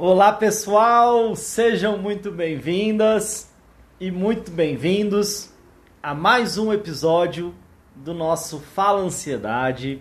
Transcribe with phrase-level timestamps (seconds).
[0.00, 3.52] Olá pessoal, sejam muito bem-vindas
[3.98, 5.52] e muito bem-vindos
[6.00, 7.52] a mais um episódio
[7.96, 10.00] do nosso Fala Ansiedade.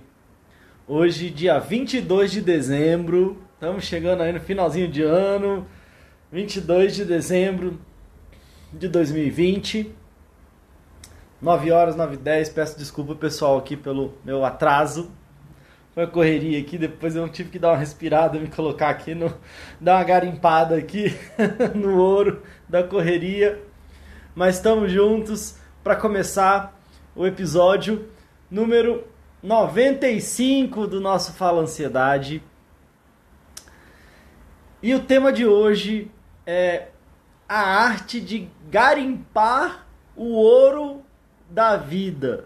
[0.87, 5.65] Hoje, dia 22 de dezembro, estamos chegando aí no finalzinho de ano,
[6.31, 7.79] 22 de dezembro
[8.71, 9.91] de 2020.
[11.41, 12.49] 9 horas, 9 e 10.
[12.49, 15.11] Peço desculpa pessoal aqui pelo meu atraso.
[15.97, 19.35] Uma correria aqui, depois eu tive que dar uma respirada, me colocar aqui, no,
[19.81, 21.07] dar uma garimpada aqui
[21.73, 23.63] no ouro da correria.
[24.35, 26.79] Mas estamos juntos para começar
[27.15, 28.07] o episódio
[28.47, 29.07] número
[29.41, 32.43] 95 do nosso Fala Ansiedade.
[34.83, 36.11] E o tema de hoje
[36.45, 36.89] é
[37.49, 41.01] a arte de garimpar o ouro
[41.49, 42.45] da vida.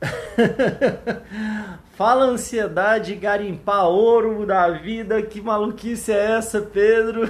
[1.92, 7.28] Fala ansiedade, garimpar ouro da vida, que maluquice é essa, Pedro?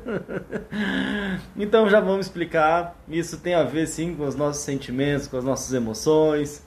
[1.56, 2.96] então já vamos explicar.
[3.08, 6.62] Isso tem a ver sim com os nossos sentimentos, com as nossas emoções,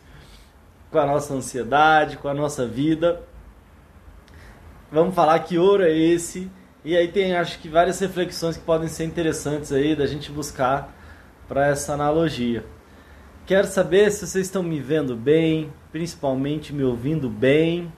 [0.89, 3.21] com a nossa ansiedade, com a nossa vida.
[4.91, 6.49] Vamos falar que ouro é esse.
[6.83, 10.93] E aí tem acho que várias reflexões que podem ser interessantes aí da gente buscar
[11.47, 12.63] para essa analogia.
[13.45, 17.93] Quero saber se vocês estão me vendo bem, principalmente me ouvindo bem.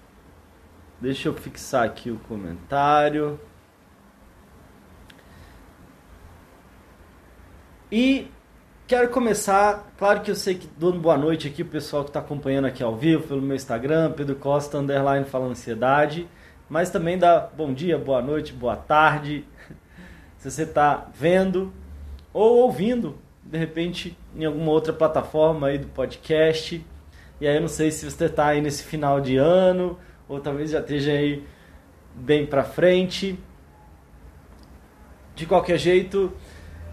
[0.99, 3.39] Deixa eu fixar aqui o comentário.
[7.89, 8.27] E
[8.85, 12.19] quero começar, claro que eu sei que dando boa noite aqui o pessoal que está
[12.19, 16.27] acompanhando aqui ao vivo pelo meu Instagram, Pedro Costa underline falando ansiedade,
[16.67, 19.45] mas também dá bom dia, boa noite, boa tarde,
[20.37, 21.71] se você está vendo
[22.33, 23.17] ou ouvindo
[23.49, 26.85] de repente em alguma outra plataforma aí do podcast.
[27.39, 30.71] E aí eu não sei se você está aí nesse final de ano ou talvez
[30.71, 31.43] já esteja aí
[32.13, 33.39] bem para frente.
[35.35, 36.33] De qualquer jeito,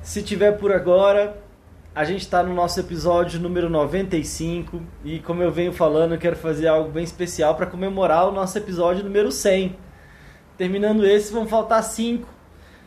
[0.02, 1.42] se tiver por agora,
[1.94, 6.36] a gente está no nosso episódio número 95 e como eu venho falando, eu quero
[6.36, 9.76] fazer algo bem especial para comemorar o nosso episódio número 100.
[10.56, 12.28] Terminando esse, vão faltar 5.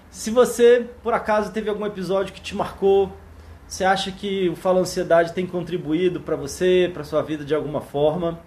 [0.09, 3.11] Se você, por acaso, teve algum episódio que te marcou,
[3.67, 7.81] você acha que o Fala Ansiedade tem contribuído para você, para sua vida de alguma
[7.81, 8.39] forma?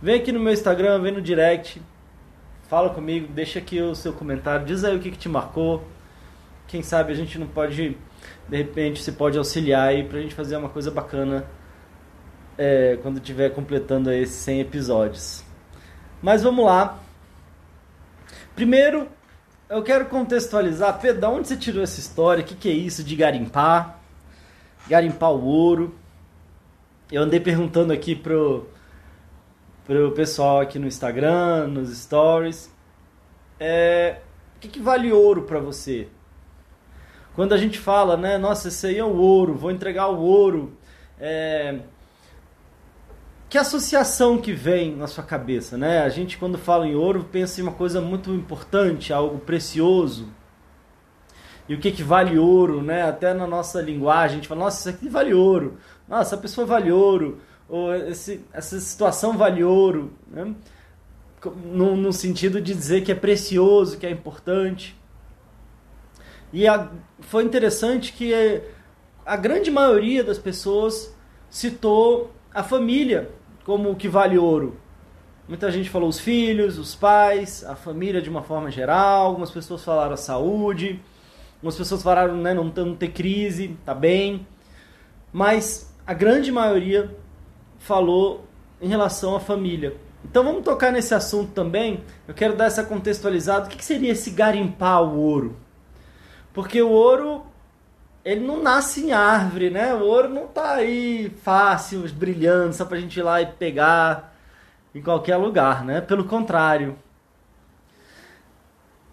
[0.00, 1.80] Vem aqui no meu Instagram, vem no direct,
[2.68, 5.82] fala comigo, deixa aqui o seu comentário, diz aí o que, que te marcou.
[6.68, 7.96] Quem sabe a gente não pode,
[8.48, 11.46] de repente, se pode auxiliar aí pra gente fazer uma coisa bacana
[12.58, 15.42] é, quando estiver completando esses 100 episódios.
[16.20, 16.98] Mas vamos lá.
[18.54, 19.08] Primeiro,
[19.68, 22.44] eu quero contextualizar, Pedro, de onde você tirou essa história?
[22.44, 24.01] O que, que é isso de garimpar?
[24.88, 25.94] Garimpar o ouro.
[27.10, 28.68] Eu andei perguntando aqui pro,
[29.84, 32.72] pro pessoal aqui no Instagram, nos stories,
[33.58, 34.18] é,
[34.56, 36.08] o que, que vale ouro para você?
[37.34, 40.72] Quando a gente fala, né, nossa, esse aí é o ouro, vou entregar o ouro,
[41.18, 41.80] é,
[43.48, 46.02] que associação que vem na sua cabeça, né?
[46.02, 50.28] A gente quando fala em ouro pensa em uma coisa muito importante, algo precioso,
[51.68, 53.02] e o que, que vale ouro, né?
[53.02, 55.78] Até na nossa linguagem, a gente fala, nossa, isso aqui vale ouro,
[56.08, 60.54] nossa, essa pessoa vale ouro, ou esse, essa situação vale ouro, né?
[61.64, 64.96] no, no sentido de dizer que é precioso, que é importante.
[66.52, 66.88] E a,
[67.20, 68.62] foi interessante que
[69.24, 71.14] a grande maioria das pessoas
[71.48, 73.30] citou a família
[73.64, 74.76] como o que vale ouro.
[75.48, 79.84] Muita gente falou os filhos, os pais, a família de uma forma geral, algumas pessoas
[79.84, 81.00] falaram a saúde,
[81.62, 84.44] Algumas pessoas falaram, né, não, não ter crise, tá bem.
[85.32, 87.16] Mas a grande maioria
[87.78, 88.44] falou
[88.80, 89.96] em relação à família.
[90.24, 92.02] Então vamos tocar nesse assunto também.
[92.26, 93.66] Eu quero dar essa contextualizada.
[93.66, 95.56] O que seria esse garimpar o ouro?
[96.52, 97.46] Porque o ouro,
[98.24, 99.94] ele não nasce em árvore, né?
[99.94, 104.34] O ouro não tá aí fácil, brilhando, só pra gente ir lá e pegar
[104.92, 106.00] em qualquer lugar, né?
[106.00, 106.98] Pelo contrário.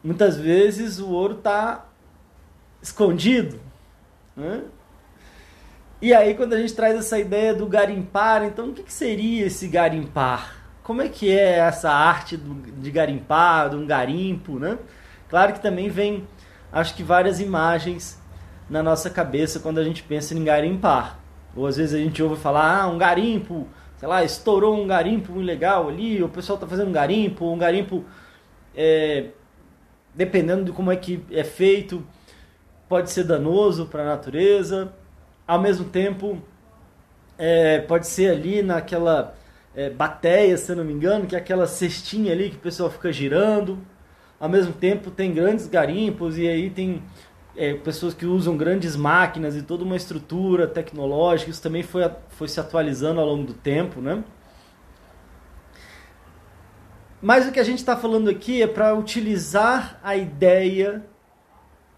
[0.03, 1.88] Muitas vezes o ouro tá
[2.81, 3.59] escondido.
[4.35, 4.63] Né?
[6.01, 9.45] E aí quando a gente traz essa ideia do garimpar, então o que, que seria
[9.45, 10.55] esse garimpar?
[10.81, 14.77] Como é que é essa arte do, de garimpar, de um garimpo, né?
[15.27, 16.27] Claro que também vem,
[16.71, 18.19] acho que várias imagens
[18.69, 21.19] na nossa cabeça quando a gente pensa em garimpar.
[21.55, 23.67] Ou às vezes a gente ouve falar, ah, um garimpo,
[23.97, 28.05] sei lá, estourou um garimpo ilegal ali, o pessoal está fazendo um garimpo, um garimpo,
[28.75, 29.27] é,
[30.15, 32.05] dependendo de como é que é feito,
[32.89, 34.91] pode ser danoso para a natureza,
[35.47, 36.41] ao mesmo tempo
[37.37, 39.35] é, pode ser ali naquela
[39.75, 43.13] é, bateia, se não me engano, que é aquela cestinha ali que o pessoal fica
[43.13, 43.77] girando.
[44.39, 47.03] ao mesmo tempo tem grandes garimpos e aí tem
[47.55, 52.47] é, pessoas que usam grandes máquinas e toda uma estrutura tecnológica, isso também foi, foi
[52.47, 54.23] se atualizando ao longo do tempo, né?
[57.21, 61.03] Mas o que a gente está falando aqui é para utilizar a ideia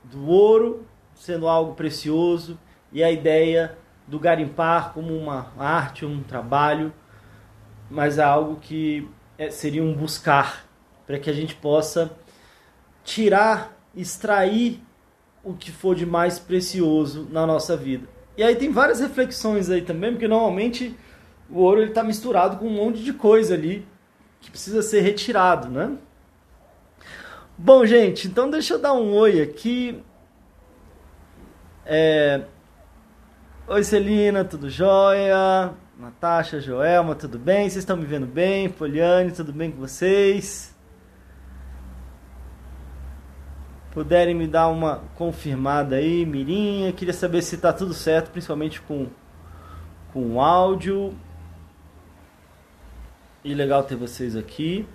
[0.04, 2.58] do ouro sendo algo precioso
[2.92, 3.78] e a ideia
[4.08, 6.92] do garimpar como uma arte, um trabalho,
[7.90, 9.08] mas é algo que
[9.38, 10.66] é, seria um buscar
[11.06, 12.12] para que a gente possa
[13.04, 14.82] tirar, extrair
[15.44, 18.08] o que for de mais precioso na nossa vida.
[18.38, 20.96] E aí tem várias reflexões aí também, porque normalmente
[21.50, 23.86] o ouro está misturado com um monte de coisa ali
[24.40, 25.98] que precisa ser retirado, né?
[27.64, 30.04] Bom, gente, então deixa eu dar um oi aqui.
[31.86, 32.42] É...
[33.68, 35.72] Oi, Celina, tudo jóia?
[35.96, 37.70] Natasha, Joelma, tudo bem?
[37.70, 38.68] Vocês estão me vendo bem?
[38.68, 40.76] Poliane, tudo bem com vocês?
[43.92, 46.92] Puderem me dar uma confirmada aí, Mirinha.
[46.92, 49.06] Queria saber se está tudo certo, principalmente com,
[50.12, 51.14] com o áudio.
[53.44, 54.88] E legal ter vocês aqui.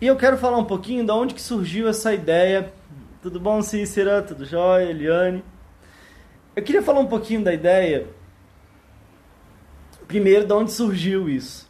[0.00, 2.72] E eu quero falar um pouquinho de onde que surgiu essa ideia.
[3.20, 4.22] Tudo bom, Cícera?
[4.22, 4.90] Tudo jóia?
[4.90, 5.42] Eliane?
[6.54, 8.06] Eu queria falar um pouquinho da ideia.
[10.06, 11.68] Primeiro, de onde surgiu isso.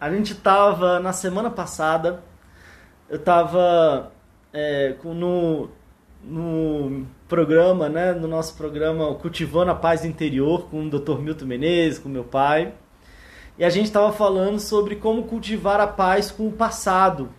[0.00, 2.24] A gente estava, na semana passada,
[3.08, 4.10] eu estava
[4.52, 5.70] é, no,
[6.24, 11.20] no programa, né, no nosso programa Cultivando a Paz Interior, com o Dr.
[11.20, 12.74] Milton Menezes, com meu pai.
[13.56, 17.30] E a gente estava falando sobre como cultivar a paz com o passado.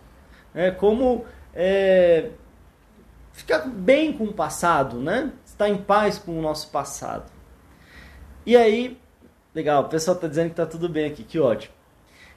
[0.56, 0.70] Né?
[0.72, 2.30] Como é,
[3.32, 5.30] ficar bem com o passado, né?
[5.44, 7.30] Estar em paz com o nosso passado.
[8.46, 8.98] E aí,
[9.54, 11.74] legal, o pessoal está dizendo que está tudo bem aqui, que ótimo.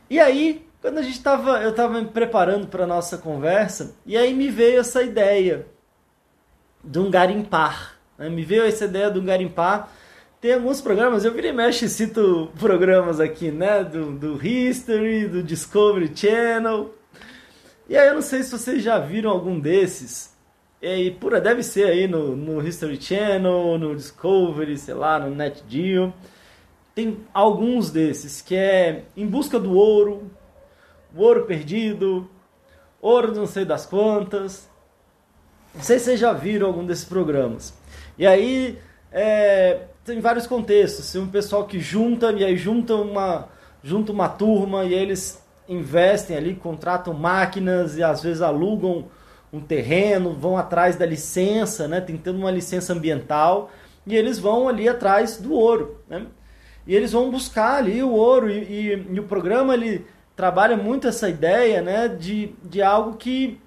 [0.09, 4.33] E aí, quando a gente estava, eu estava me preparando para nossa conversa, e aí
[4.33, 5.65] me veio essa ideia
[6.83, 7.95] de um garimpar.
[8.17, 8.27] Né?
[8.29, 9.89] Me veio essa ideia de um garimpar
[10.41, 13.83] tem alguns programas, eu virei mexe cito programas aqui, né?
[13.83, 16.93] Do, do History, do Discovery Channel.
[17.89, 20.37] E aí eu não sei se vocês já viram algum desses.
[20.79, 25.63] E pura, deve ser aí no, no History Channel, no Discovery, sei lá, no Net
[25.67, 26.13] Geo.
[26.93, 30.29] Tem alguns desses que é Em Busca do Ouro,
[31.15, 32.29] O Ouro Perdido,
[33.01, 34.69] Ouro não sei das quantas.
[35.73, 37.73] Não sei se vocês já viram algum desses programas.
[38.19, 38.77] E aí
[39.11, 41.11] é, tem vários contextos.
[41.11, 43.49] Tem um pessoal que junta e aí junta uma,
[43.83, 49.05] junta uma turma e eles investem ali, contratam máquinas e às vezes alugam
[49.53, 53.71] um terreno, vão atrás da licença, né, tentando uma licença ambiental
[54.05, 56.25] e eles vão ali atrás do ouro, né?
[56.87, 60.05] E eles vão buscar ali o ouro e, e, e o programa ele
[60.35, 63.61] trabalha muito essa ideia, né, de, de algo que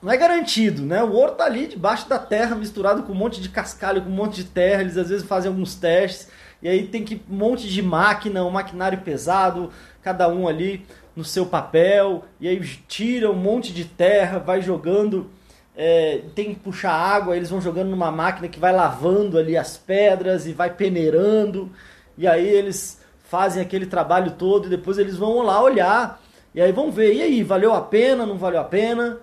[0.00, 1.02] não é garantido, né?
[1.02, 4.14] O ouro tá ali debaixo da terra, misturado com um monte de cascalho, com um
[4.14, 4.82] monte de terra.
[4.82, 6.28] Eles às vezes fazem alguns testes
[6.62, 9.70] e aí tem que um monte de máquina, um maquinário pesado,
[10.02, 10.86] cada um ali
[11.18, 15.28] no seu papel, e aí tira um monte de terra, vai jogando,
[15.76, 19.76] é, tem que puxar água, eles vão jogando numa máquina que vai lavando ali as
[19.76, 21.72] pedras e vai peneirando,
[22.16, 26.22] e aí eles fazem aquele trabalho todo e depois eles vão lá olhar,
[26.54, 29.18] e aí vão ver, e aí, valeu a pena, não valeu a pena?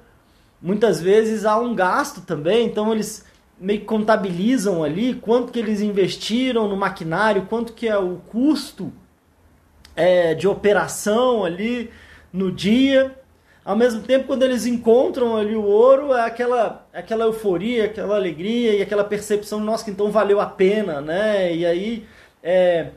[0.66, 3.24] muitas vezes há um gasto também, então eles
[3.60, 8.92] meio que contabilizam ali quanto que eles investiram no maquinário, quanto que é o custo
[9.96, 11.92] é, de operação ali
[12.32, 13.16] no dia.
[13.64, 18.76] Ao mesmo tempo, quando eles encontram ali o ouro, é aquela, aquela euforia, aquela alegria
[18.76, 21.54] e aquela percepção, nossa, que então valeu a pena, né?
[21.54, 22.08] E aí,
[22.44, 22.90] é,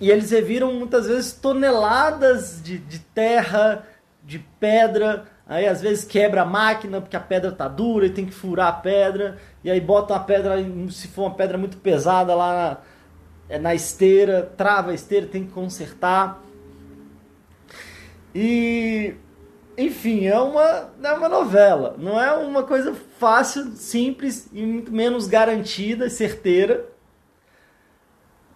[0.00, 3.86] e eles reviram muitas vezes toneladas de, de terra,
[4.22, 8.24] de pedra, Aí às vezes quebra a máquina porque a pedra tá dura e tem
[8.24, 9.36] que furar a pedra.
[9.62, 10.56] E aí bota a pedra,
[10.90, 12.82] se for uma pedra muito pesada lá
[13.48, 16.42] é, na esteira, trava a esteira, tem que consertar.
[18.34, 19.14] E
[19.76, 21.96] enfim, é uma, é uma novela.
[21.98, 26.86] Não é uma coisa fácil, simples e muito menos garantida certeira.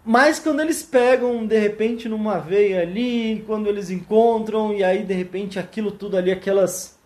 [0.04, 5.12] Mas quando eles pegam de repente numa veia ali, quando eles encontram e aí de
[5.12, 6.98] repente aquilo tudo ali, aquelas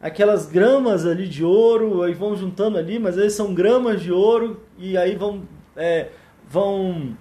[0.00, 4.60] aquelas gramas ali de ouro, aí vão juntando ali, mas eles são gramas de ouro
[4.76, 5.42] e aí vão
[5.76, 6.08] é,
[6.52, 7.16] vão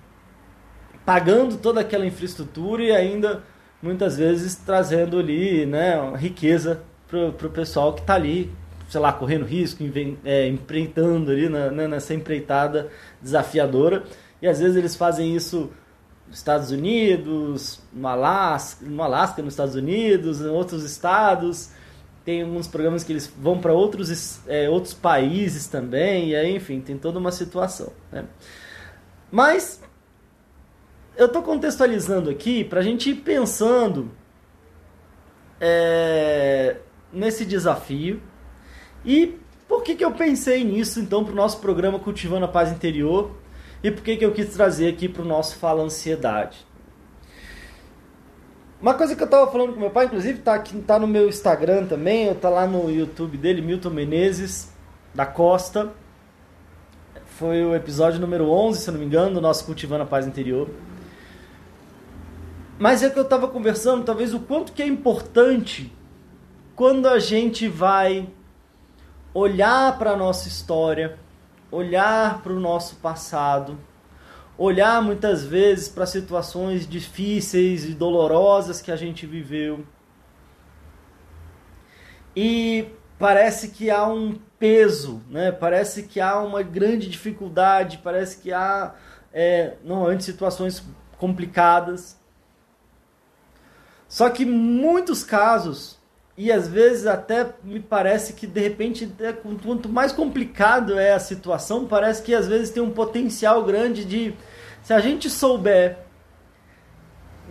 [1.05, 3.41] pagando toda aquela infraestrutura e ainda
[3.81, 8.51] muitas vezes trazendo ali, né, riqueza pro, pro pessoal que está ali,
[8.89, 9.83] sei lá, correndo risco,
[10.25, 12.89] é, empreitando ali na, né, nessa empreitada
[13.21, 14.03] desafiadora.
[14.41, 15.71] E às vezes eles fazem isso
[16.29, 21.71] Estados Unidos, no Alasca, no Alasca, nos Estados Unidos, em outros estados.
[22.23, 26.79] Tem alguns programas que eles vão para outros, é, outros países também, e aí, enfim,
[26.79, 27.91] tem toda uma situação.
[28.11, 28.25] Né?
[29.31, 29.81] Mas
[31.15, 34.11] eu estou contextualizando aqui para a gente ir pensando
[35.59, 36.77] é,
[37.13, 38.21] nesse desafio
[39.05, 42.71] e por que, que eu pensei nisso então para o nosso programa Cultivando a Paz
[42.71, 43.31] Interior
[43.83, 46.65] e por que, que eu quis trazer aqui para o nosso Fala Ansiedade.
[48.81, 51.29] Uma coisa que eu estava falando com meu pai, inclusive está aqui, tá no meu
[51.29, 54.73] Instagram também, está lá no YouTube dele, Milton Menezes
[55.13, 55.91] da Costa.
[57.41, 60.69] Foi o episódio número 11, se não me engano, do nosso Cultivando a Paz Interior.
[62.77, 65.91] Mas é que eu estava conversando, talvez o quanto que é importante
[66.75, 68.29] quando a gente vai
[69.33, 71.17] olhar para a nossa história,
[71.71, 73.75] olhar para o nosso passado,
[74.55, 79.83] olhar muitas vezes para situações difíceis e dolorosas que a gente viveu.
[82.35, 82.85] E
[83.21, 85.51] parece que há um peso, né?
[85.51, 88.95] parece que há uma grande dificuldade, parece que há
[89.31, 90.83] é, normalmente situações
[91.19, 92.19] complicadas.
[94.09, 95.99] Só que muitos casos
[96.35, 99.13] e às vezes até me parece que de repente,
[99.63, 104.33] quanto mais complicado é a situação, parece que às vezes tem um potencial grande de,
[104.81, 105.99] se a gente souber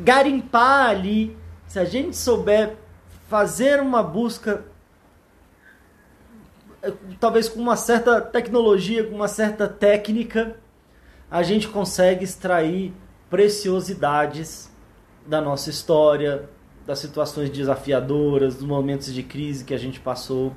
[0.00, 1.36] garimpar ali,
[1.68, 2.76] se a gente souber
[3.28, 4.64] fazer uma busca,
[7.18, 10.56] talvez com uma certa tecnologia, com uma certa técnica,
[11.30, 12.92] a gente consegue extrair
[13.28, 14.70] preciosidades
[15.26, 16.48] da nossa história,
[16.86, 20.54] das situações desafiadoras, dos momentos de crise que a gente passou.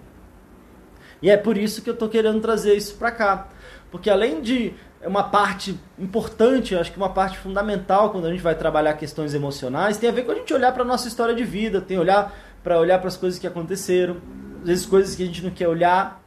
[1.22, 3.50] E é por isso que eu estou querendo trazer isso para cá.
[3.92, 4.74] Porque além de
[5.06, 9.98] uma parte importante, acho que uma parte fundamental quando a gente vai trabalhar questões emocionais,
[9.98, 12.34] tem a ver com a gente olhar para a nossa história de vida, tem olhar
[12.64, 14.18] para olhar para as coisas que aconteceram,
[14.64, 16.24] às vezes coisas que a gente não quer olhar,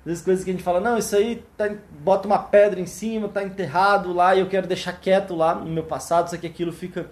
[0.00, 2.86] às vezes coisas que a gente fala, não, isso aí tá, bota uma pedra em
[2.86, 6.46] cima, tá enterrado lá e eu quero deixar quieto lá no meu passado, só que
[6.46, 7.08] aquilo fica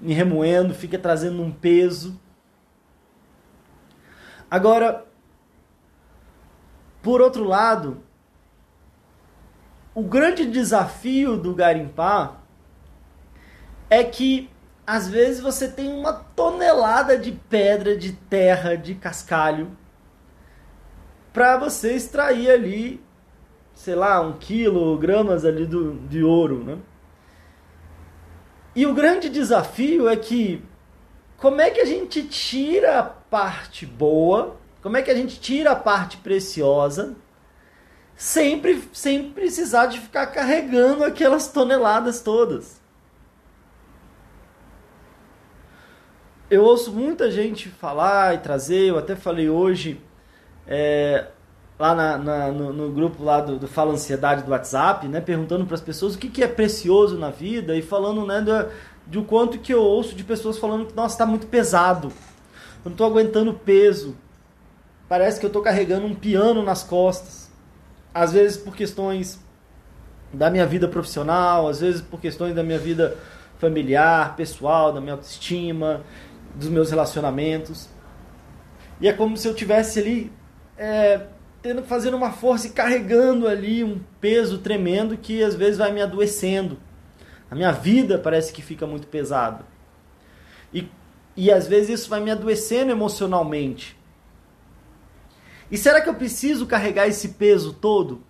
[0.00, 2.18] me remoendo, fica trazendo um peso.
[4.50, 5.04] Agora,
[7.02, 8.02] por outro lado,
[9.94, 12.40] o grande desafio do garimpar
[13.90, 14.48] é que
[14.86, 19.76] às vezes você tem uma tonelada de pedra, de terra, de cascalho
[21.32, 23.00] para você extrair ali,
[23.74, 26.78] sei lá, um quilo, gramas ali do, de ouro, né?
[28.74, 30.62] E o grande desafio é que
[31.36, 35.72] como é que a gente tira a parte boa, como é que a gente tira
[35.72, 37.16] a parte preciosa,
[38.16, 42.80] sempre sem precisar de ficar carregando aquelas toneladas todas.
[46.50, 50.00] Eu ouço muita gente falar e trazer, eu até falei hoje,
[50.68, 51.26] é,
[51.78, 55.64] lá na, na, no, no, grupo lá do, do, Fala Ansiedade do WhatsApp, né, perguntando
[55.64, 58.68] para as pessoas o que, que é precioso na vida e falando né, do,
[59.06, 62.90] de o quanto que eu ouço de pessoas falando que, nossa, está muito pesado, eu
[62.90, 64.14] não estou aguentando peso,
[65.08, 67.50] parece que eu estou carregando um piano nas costas,
[68.12, 69.40] às vezes por questões
[70.32, 73.16] da minha vida profissional, às vezes por questões da minha vida
[73.58, 76.02] familiar, pessoal, da minha autoestima,
[76.54, 77.88] dos meus relacionamentos.
[79.00, 80.32] E é como se eu tivesse ali
[80.78, 81.26] é,
[81.60, 86.00] tendo fazendo uma força e carregando ali um peso tremendo que às vezes vai me
[86.00, 86.78] adoecendo.
[87.50, 89.66] A minha vida parece que fica muito pesada.
[90.72, 90.88] E,
[91.36, 93.98] e às vezes isso vai me adoecendo emocionalmente.
[95.70, 98.22] E será que eu preciso carregar esse peso todo?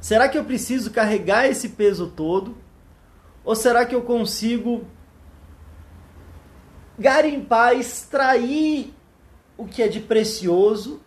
[0.00, 2.56] Será que eu preciso carregar esse peso todo?
[3.44, 4.86] Ou será que eu consigo
[6.98, 8.95] garimpar, extrair
[9.56, 11.00] o que é de precioso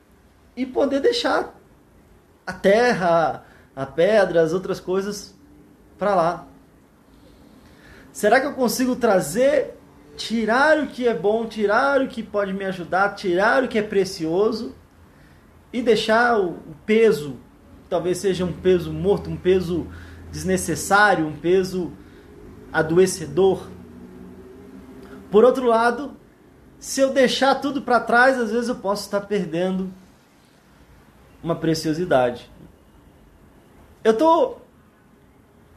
[0.56, 1.56] e poder deixar
[2.46, 5.36] a terra, a pedra, as outras coisas
[5.98, 6.48] para lá.
[8.12, 9.78] Será que eu consigo trazer,
[10.18, 13.84] tirar o que é bom, tirar o que pode me ajudar, tirar o que é
[13.84, 14.76] precioso
[15.72, 17.38] e deixar o peso,
[17.88, 19.88] talvez seja um peso morto, um peso
[20.32, 21.94] desnecessário, um peso
[22.74, 23.68] adoecedor?
[25.30, 26.19] Por outro lado,
[26.80, 29.92] se eu deixar tudo para trás, às vezes eu posso estar perdendo
[31.44, 32.50] uma preciosidade.
[34.04, 34.62] Eu estou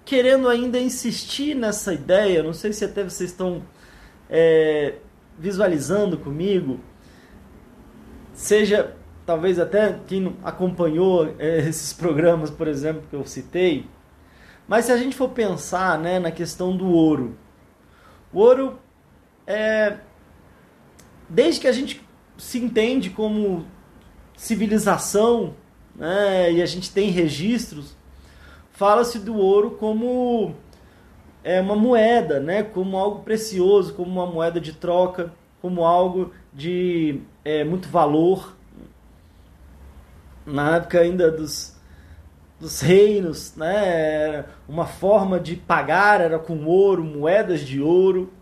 [0.05, 3.63] querendo ainda insistir nessa ideia, não sei se até vocês estão
[4.31, 4.97] é,
[5.39, 6.81] visualizando comigo,
[8.33, 8.95] seja
[9.25, 13.87] talvez até quem acompanhou é, esses programas, por exemplo, que eu citei,
[14.67, 17.37] Mas se a gente for pensar né, na questão do ouro,
[18.33, 18.79] o ouro
[19.47, 19.99] é.
[21.29, 22.01] Desde que a gente
[22.37, 23.65] se entende como
[24.37, 25.55] civilização,
[25.95, 27.97] né, e a gente tem registros,
[28.71, 30.55] fala-se do ouro como
[31.45, 37.21] é, uma moeda, né, como algo precioso, como uma moeda de troca, como algo de
[37.45, 38.57] é, muito valor.
[40.45, 41.77] Na época ainda dos,
[42.59, 48.33] dos reinos, né, uma forma de pagar era com ouro, moedas de ouro.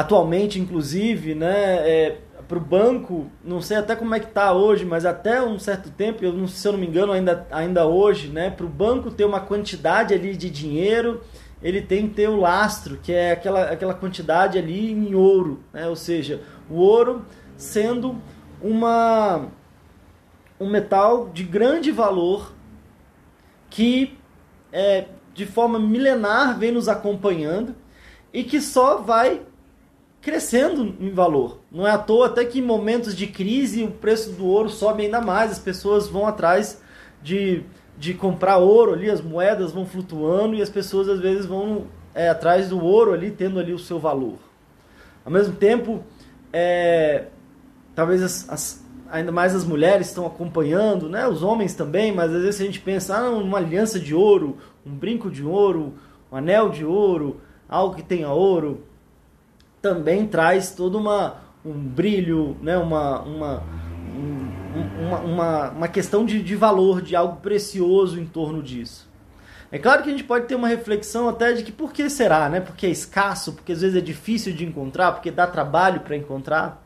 [0.00, 4.82] Atualmente, inclusive, né, é, para o banco, não sei até como é que está hoje,
[4.82, 8.28] mas até um certo tempo, eu não, se eu não me engano, ainda, ainda hoje,
[8.28, 11.20] né, para o banco ter uma quantidade ali de dinheiro,
[11.62, 15.86] ele tem que ter o lastro, que é aquela, aquela quantidade ali em ouro, né,
[15.86, 16.40] ou seja,
[16.70, 17.26] o ouro
[17.58, 18.16] sendo
[18.62, 19.48] uma,
[20.58, 22.54] um metal de grande valor
[23.68, 24.16] que
[24.72, 27.74] é, de forma milenar vem nos acompanhando
[28.32, 29.42] e que só vai
[30.20, 31.60] crescendo em valor.
[31.70, 35.04] Não é à toa até que em momentos de crise o preço do ouro sobe
[35.04, 36.80] ainda mais, as pessoas vão atrás
[37.22, 37.62] de,
[37.98, 42.28] de comprar ouro ali, as moedas vão flutuando e as pessoas às vezes vão é,
[42.28, 44.36] atrás do ouro ali, tendo ali o seu valor.
[45.24, 46.02] Ao mesmo tempo,
[46.52, 47.26] é,
[47.94, 51.26] talvez as, as, ainda mais as mulheres estão acompanhando, né?
[51.26, 54.92] os homens também, mas às vezes a gente pensa ah, uma aliança de ouro, um
[54.92, 55.94] brinco de ouro,
[56.30, 58.82] um anel de ouro, algo que tenha ouro,
[59.80, 62.76] também traz todo uma, um brilho, né?
[62.76, 63.62] uma, uma,
[64.14, 69.08] um, uma, uma, uma questão de, de valor, de algo precioso em torno disso.
[69.72, 72.48] É claro que a gente pode ter uma reflexão até de que por que será,
[72.48, 72.60] né?
[72.60, 76.84] Porque é escasso, porque às vezes é difícil de encontrar, porque dá trabalho para encontrar.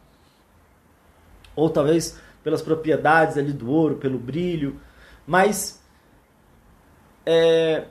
[1.57, 4.79] Ou talvez pelas propriedades ali do ouro, pelo brilho.
[5.27, 5.83] Mas
[7.25, 7.85] é,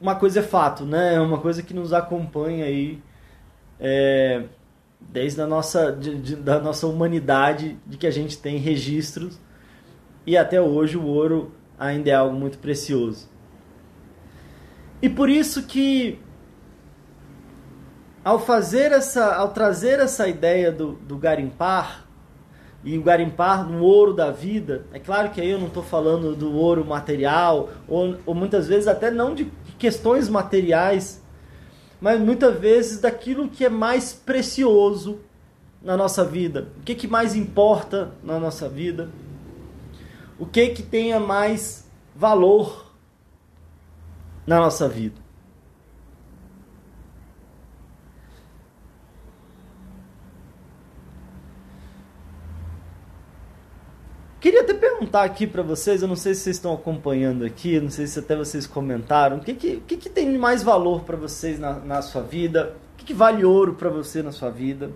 [0.00, 1.14] uma coisa é fato, né?
[1.14, 3.00] É uma coisa que nos acompanha aí
[3.78, 4.44] é,
[5.00, 9.38] desde a nossa, de, de, da nossa humanidade, de que a gente tem registros,
[10.26, 13.28] e até hoje o ouro ainda é algo muito precioso.
[15.02, 16.18] E por isso que
[18.24, 22.04] ao fazer essa, ao trazer essa ideia do, do garimpar,
[22.84, 26.36] e o garimpar no ouro da vida, é claro que aí eu não estou falando
[26.36, 31.23] do ouro material, ou, ou muitas vezes até não de questões materiais,
[32.04, 35.20] mas muitas vezes daquilo que é mais precioso
[35.82, 36.68] na nossa vida.
[36.78, 39.08] O que, que mais importa na nossa vida?
[40.38, 42.92] O que que tenha mais valor
[44.46, 45.23] na nossa vida?
[54.44, 57.88] Queria até perguntar aqui para vocês, eu não sei se vocês estão acompanhando aqui, não
[57.88, 61.58] sei se até vocês comentaram, o que, que, que, que tem mais valor para vocês
[61.58, 62.76] na, na sua vida?
[62.92, 64.90] O que, que vale ouro para você na sua vida?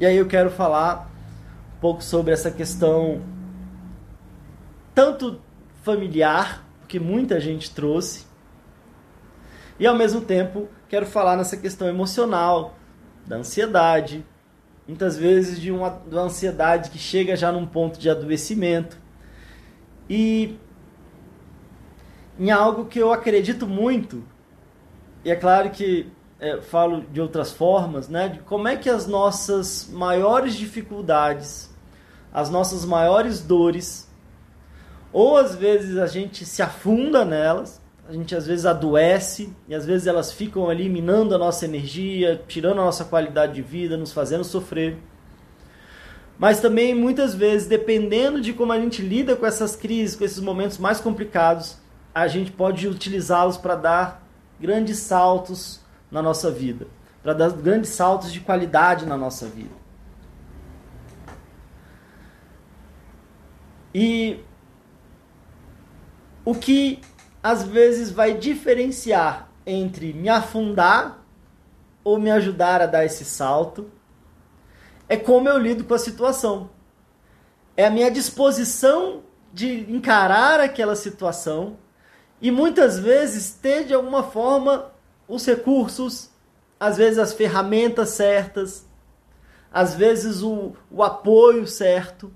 [0.00, 1.08] E aí eu quero falar
[1.76, 3.22] um pouco sobre essa questão
[4.92, 5.40] tanto
[5.84, 8.26] familiar, que muita gente trouxe,
[9.78, 12.74] e ao mesmo tempo quero falar nessa questão emocional,
[13.24, 14.26] da ansiedade,
[14.88, 18.96] muitas vezes de uma, de uma ansiedade que chega já num ponto de adoecimento.
[20.08, 20.56] E
[22.40, 24.24] em algo que eu acredito muito,
[25.22, 29.06] e é claro que é, falo de outras formas, né, de como é que as
[29.06, 31.68] nossas maiores dificuldades,
[32.32, 34.08] as nossas maiores dores,
[35.12, 39.84] ou às vezes a gente se afunda nelas, a gente às vezes adoece e às
[39.84, 44.14] vezes elas ficam ali minando a nossa energia, tirando a nossa qualidade de vida, nos
[44.14, 44.96] fazendo sofrer.
[46.38, 50.40] Mas também muitas vezes, dependendo de como a gente lida com essas crises, com esses
[50.40, 51.76] momentos mais complicados,
[52.14, 54.26] a gente pode utilizá-los para dar
[54.58, 56.86] grandes saltos na nossa vida,
[57.22, 59.76] para dar grandes saltos de qualidade na nossa vida.
[63.94, 64.40] E
[66.42, 67.02] o que
[67.42, 71.24] às vezes vai diferenciar entre me afundar
[72.02, 73.90] ou me ajudar a dar esse salto.
[75.08, 76.70] É como eu lido com a situação.
[77.76, 79.22] É a minha disposição
[79.52, 81.78] de encarar aquela situação
[82.40, 84.92] e muitas vezes ter de alguma forma
[85.26, 86.30] os recursos,
[86.78, 88.86] às vezes as ferramentas certas,
[89.72, 92.32] às vezes o, o apoio certo,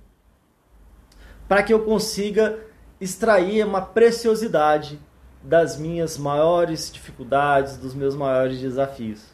[1.49, 2.59] para que eu consiga
[3.03, 4.97] extrair uma preciosidade
[5.43, 9.27] das minhas maiores dificuldades, dos meus maiores desafios.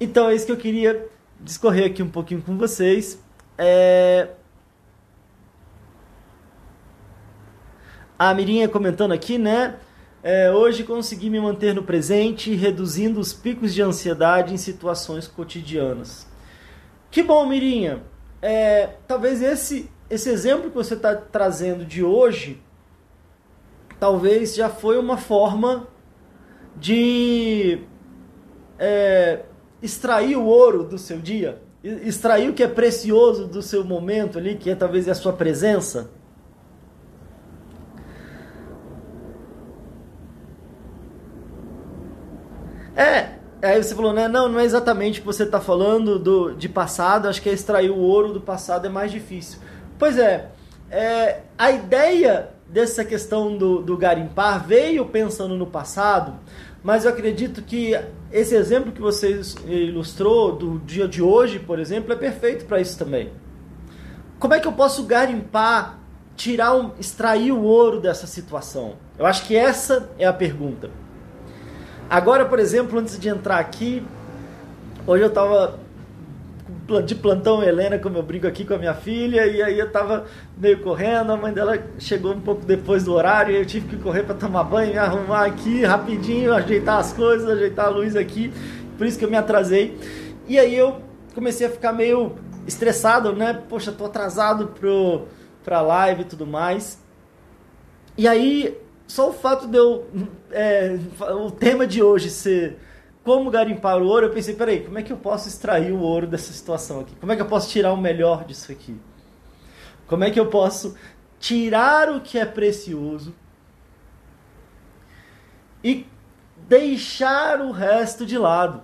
[0.00, 1.06] Então é isso que eu queria
[1.38, 3.22] discorrer aqui um pouquinho com vocês.
[3.58, 4.30] É...
[8.18, 9.76] A Mirinha comentando aqui, né?
[10.22, 16.26] É, hoje consegui me manter no presente, reduzindo os picos de ansiedade em situações cotidianas.
[17.10, 18.02] Que bom, Mirinha.
[18.40, 22.62] É, talvez esse, esse exemplo que você está trazendo de hoje,
[23.98, 25.88] talvez já foi uma forma
[26.76, 27.78] de
[28.78, 29.40] é,
[29.80, 34.54] extrair o ouro do seu dia, extrair o que é precioso do seu momento ali,
[34.54, 36.10] que é talvez a sua presença.
[42.94, 44.28] É, aí você falou, né?
[44.28, 47.52] Não, não é exatamente o que você está falando do, de passado, acho que é
[47.54, 49.71] extrair o ouro do passado é mais difícil.
[50.02, 50.48] Pois é,
[50.90, 56.40] é a ideia dessa questão do, do garimpar veio pensando no passado,
[56.82, 57.96] mas eu acredito que
[58.32, 62.98] esse exemplo que você ilustrou do dia de hoje, por exemplo, é perfeito para isso
[62.98, 63.30] também.
[64.40, 66.00] Como é que eu posso garimpar,
[66.34, 68.94] tirar, um, extrair o ouro dessa situação?
[69.16, 70.90] Eu acho que essa é a pergunta.
[72.10, 74.04] Agora, por exemplo, antes de entrar aqui,
[75.06, 75.78] hoje eu estava
[77.00, 80.26] de plantão Helena, como eu brinco aqui com a minha filha, e aí eu estava
[80.58, 84.02] meio correndo, a mãe dela chegou um pouco depois do horário, e eu tive que
[84.02, 88.52] correr para tomar banho, me arrumar aqui rapidinho, ajeitar as coisas, ajeitar a luz aqui,
[88.98, 89.96] por isso que eu me atrasei.
[90.48, 91.00] E aí eu
[91.34, 92.32] comecei a ficar meio
[92.66, 93.62] estressado, né?
[93.68, 95.22] Poxa, tô atrasado pro
[95.64, 97.00] pra live e tudo mais.
[98.18, 98.76] E aí
[99.06, 100.06] só o fato de eu.
[100.50, 102.78] É, o tema de hoje ser
[103.24, 106.26] como garimpar o ouro, eu pensei, peraí, como é que eu posso extrair o ouro
[106.26, 107.14] dessa situação aqui?
[107.16, 108.96] Como é que eu posso tirar o melhor disso aqui?
[110.06, 110.96] Como é que eu posso
[111.38, 113.34] tirar o que é precioso
[115.84, 116.06] e
[116.68, 118.82] deixar o resto de lado?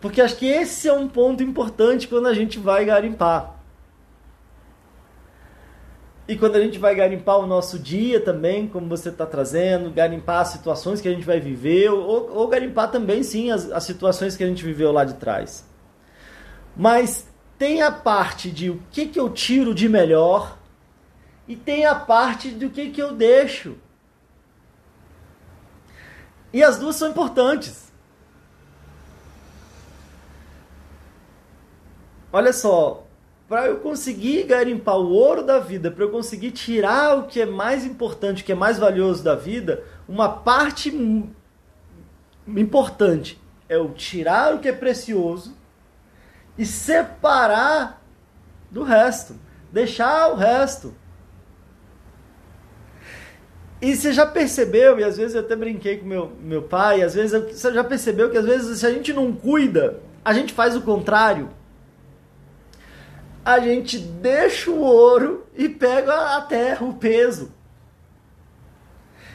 [0.00, 3.55] Porque acho que esse é um ponto importante quando a gente vai garimpar.
[6.28, 10.40] E quando a gente vai garimpar o nosso dia também, como você está trazendo, garimpar
[10.40, 14.36] as situações que a gente vai viver, ou, ou garimpar também, sim, as, as situações
[14.36, 15.64] que a gente viveu lá de trás.
[16.76, 20.58] Mas tem a parte de o que, que eu tiro de melhor
[21.46, 23.76] e tem a parte do que, que eu deixo.
[26.52, 27.92] E as duas são importantes.
[32.32, 33.05] Olha só,
[33.48, 37.46] para eu conseguir garimpar o ouro da vida, para eu conseguir tirar o que é
[37.46, 40.90] mais importante, o que é mais valioso da vida, uma parte
[42.48, 45.54] importante é eu tirar o que é precioso
[46.58, 48.02] e separar
[48.70, 49.36] do resto,
[49.70, 50.94] deixar o resto.
[53.80, 57.14] E você já percebeu, e às vezes eu até brinquei com meu, meu pai, às
[57.14, 60.74] vezes você já percebeu que às vezes se a gente não cuida, a gente faz
[60.74, 61.50] o contrário
[63.46, 67.52] a gente deixa o ouro e pega a terra, o peso.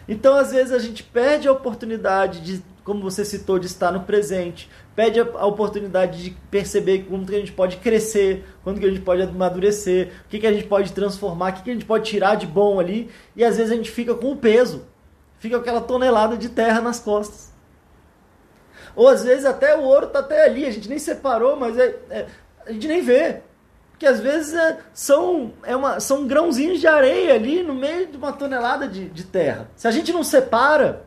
[0.06, 4.02] Então, às vezes, a gente perde a oportunidade de, como você citou, de estar no
[4.02, 8.90] presente, perde a oportunidade de perceber como que a gente pode crescer, quando que a
[8.90, 11.86] gente pode amadurecer, o que, que a gente pode transformar, o que, que a gente
[11.86, 14.86] pode tirar de bom ali, e às vezes a gente fica com o peso,
[15.40, 17.50] fica aquela tonelada de terra nas costas.
[18.94, 21.98] Ou às vezes até o ouro está até ali, a gente nem separou, mas é,
[22.10, 22.26] é,
[22.66, 23.42] a gente nem vê
[24.02, 28.18] que às vezes é, são, é uma, são grãozinhos de areia ali no meio de
[28.18, 29.70] uma tonelada de, de terra.
[29.76, 31.06] Se a gente não separa,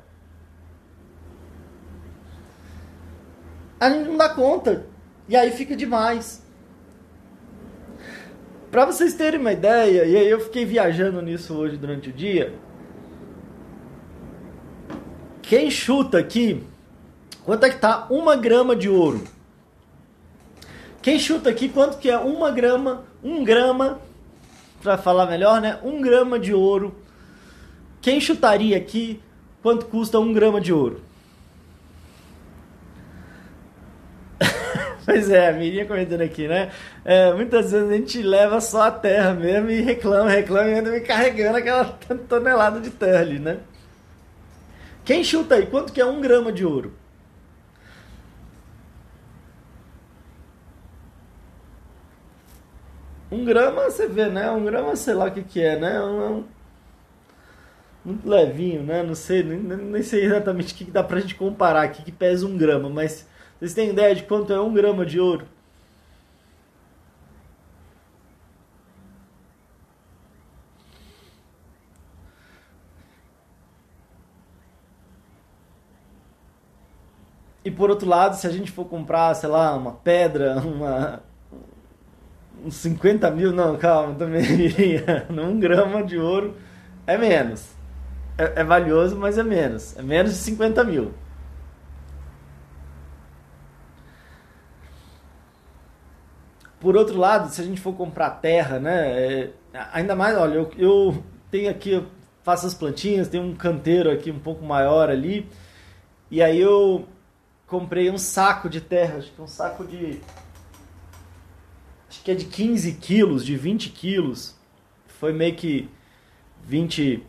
[3.81, 4.87] a gente não dá conta.
[5.29, 6.41] E aí fica demais.
[8.71, 12.55] Para vocês terem uma ideia, e aí eu fiquei viajando nisso hoje durante o dia.
[15.43, 16.63] Quem chuta aqui,
[17.45, 19.34] quanto é que tá uma grama de ouro?
[21.05, 24.01] Quem chuta aqui quanto que é uma grama, um grama,
[24.83, 25.79] para falar melhor, né?
[25.83, 26.97] Um grama de ouro.
[28.01, 29.21] Quem chutaria aqui
[29.63, 31.03] quanto custa um grama de ouro?
[35.05, 36.73] pois é, a Miriam comentando aqui, né?
[37.05, 40.91] É, muitas vezes a gente leva só a terra mesmo e reclama, reclama e anda
[40.91, 41.85] me carregando aquela
[42.27, 43.59] tonelada de terra ali, né?
[45.05, 45.67] Quem chuta aí?
[45.67, 47.04] Quanto que é um grama de ouro?
[53.35, 54.51] Um grama, você vê, né?
[54.53, 56.01] Um grama, sei lá o que, que é, né?
[56.01, 56.45] Um, um,
[58.05, 59.03] muito levinho, né?
[59.03, 62.13] Não sei, nem, nem sei exatamente o que, que dá pra gente comparar aqui que
[62.13, 63.27] pesa um grama, mas
[63.59, 65.47] vocês têm ideia de quanto é um grama de ouro?
[77.65, 81.23] E por outro lado, se a gente for comprar, sei lá, uma pedra, uma,
[82.65, 84.45] uns 50 mil, não, calma, também.
[85.29, 86.57] Num grama de ouro
[87.07, 87.75] É menos.
[88.39, 89.97] É, é valioso, mas é menos.
[89.97, 91.13] É menos de 50 mil.
[96.81, 99.09] Por outro lado, se a gente for comprar terra, né?
[99.09, 99.51] É,
[99.93, 102.07] ainda mais, olha, eu, eu tenho aqui, eu
[102.43, 105.49] faço as plantinhas, tem um canteiro aqui um pouco maior ali.
[106.31, 107.07] E aí eu
[107.67, 110.21] comprei um saco de terra, acho que um saco de.
[112.15, 114.57] Acho que é de 15 quilos, de 20 quilos.
[115.19, 115.91] Foi meio que
[116.63, 117.27] 20,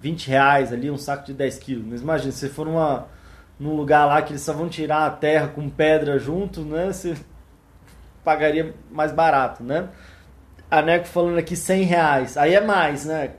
[0.00, 1.84] 20 reais ali, um saco de 10 quilos.
[1.86, 3.08] Mas imagina, se for numa,
[3.60, 6.86] num lugar lá que eles só vão tirar a terra com pedra junto, né?
[6.86, 7.14] Você
[8.24, 9.90] pagaria mais barato, né?
[10.70, 12.36] A Neco falando aqui 100 reais.
[12.38, 13.34] Aí é mais, né?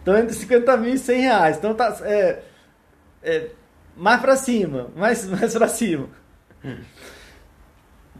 [0.00, 1.56] Então entre 50 mil e 100 reais.
[1.56, 1.98] Então tá.
[2.02, 2.42] É,
[3.20, 3.50] é,
[3.96, 4.90] mais para cima.
[4.94, 6.08] Mais, mais para cima.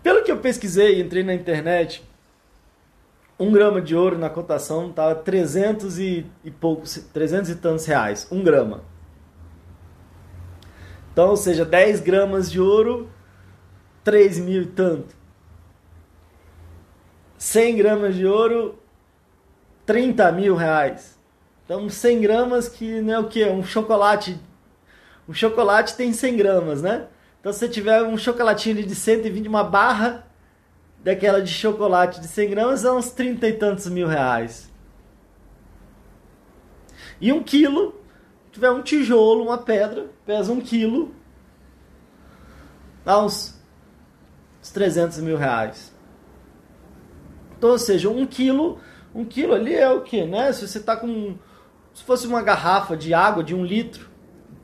[0.03, 2.05] Pelo que eu pesquisei, entrei na internet.
[3.39, 8.27] Um grama de ouro na cotação tava 300 e, e poucos, 300 e tantos reais.
[8.31, 8.83] Um grama.
[11.13, 13.09] Então, ou seja, 10 gramas de ouro,
[14.05, 15.17] 3 mil e tanto.
[17.37, 18.79] 100 gramas de ouro,
[19.87, 21.19] 30 mil reais.
[21.65, 23.45] Então, 100 gramas que não é o que?
[23.45, 24.41] Um chocolate.
[25.29, 27.07] Um chocolate tem 100 gramas, né?
[27.41, 30.27] Então, se você tiver um chocolatinho de 120, uma barra
[31.03, 34.71] daquela de chocolate de 100 gramas, é uns 30 e tantos mil reais.
[37.21, 37.95] E um quilo,
[38.47, 41.15] se tiver um tijolo, uma pedra, pesa um quilo,
[43.05, 43.55] dá uns,
[44.61, 45.93] uns 300 mil reais.
[47.57, 48.81] Então, ou seja, um quilo,
[49.15, 50.53] um quilo ali é o que, né?
[50.53, 51.37] Se você está com
[51.99, 54.08] se fosse uma garrafa de água de um litro,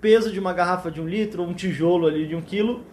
[0.05, 2.85] peso de uma garrafa de um litro, ou um tijolo ali de um quilo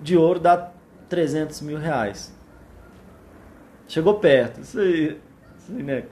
[0.00, 0.72] de ouro dá
[1.10, 2.34] 300 mil reais.
[3.86, 4.62] Chegou perto.
[4.62, 5.20] Isso aí,
[5.58, 6.04] isso aí né?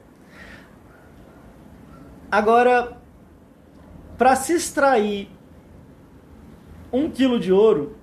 [2.31, 2.99] Agora,
[4.19, 5.31] para se extrair
[6.93, 7.97] um quilo de ouro,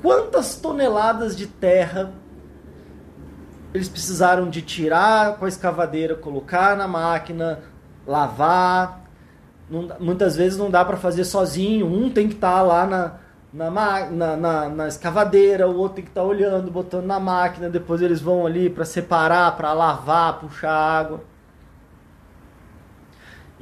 [0.00, 2.10] quantas toneladas de terra
[3.74, 7.60] eles precisaram de tirar com a escavadeira, colocar na máquina,
[8.06, 9.01] lavar.
[9.70, 11.86] Não, muitas vezes não dá para fazer sozinho.
[11.86, 13.14] Um tem que estar tá lá na,
[13.52, 13.70] na,
[14.10, 17.68] na, na, na, escavadeira, o outro tem que estar tá olhando, botando na máquina.
[17.70, 21.20] Depois eles vão ali para separar, para lavar, puxar água.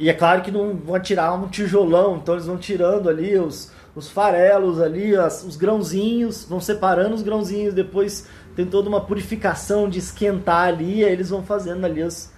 [0.01, 3.71] E é claro que não vão tirar um tijolão, então eles vão tirando ali os,
[3.95, 9.91] os farelos ali, as, os grãozinhos, vão separando os grãozinhos, depois tem toda uma purificação
[9.91, 12.30] de esquentar ali, aí eles vão fazendo ali os,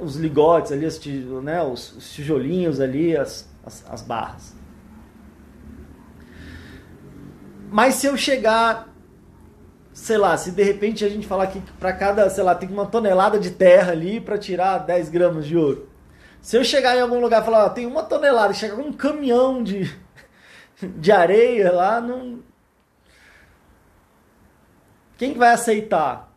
[0.00, 1.04] os ligotes, ali, os,
[1.42, 4.54] né, os, os tijolinhos ali, as, as, as barras.
[7.70, 8.88] Mas se eu chegar,
[9.92, 12.86] sei lá, se de repente a gente falar que para cada, sei lá, tem uma
[12.86, 15.88] tonelada de terra ali para tirar 10 gramas de ouro.
[16.40, 18.92] Se eu chegar em algum lugar e falar, ó, tem uma tonelada, chegar com um
[18.92, 19.94] caminhão de,
[20.80, 22.38] de areia lá, não,
[25.18, 26.27] quem vai aceitar?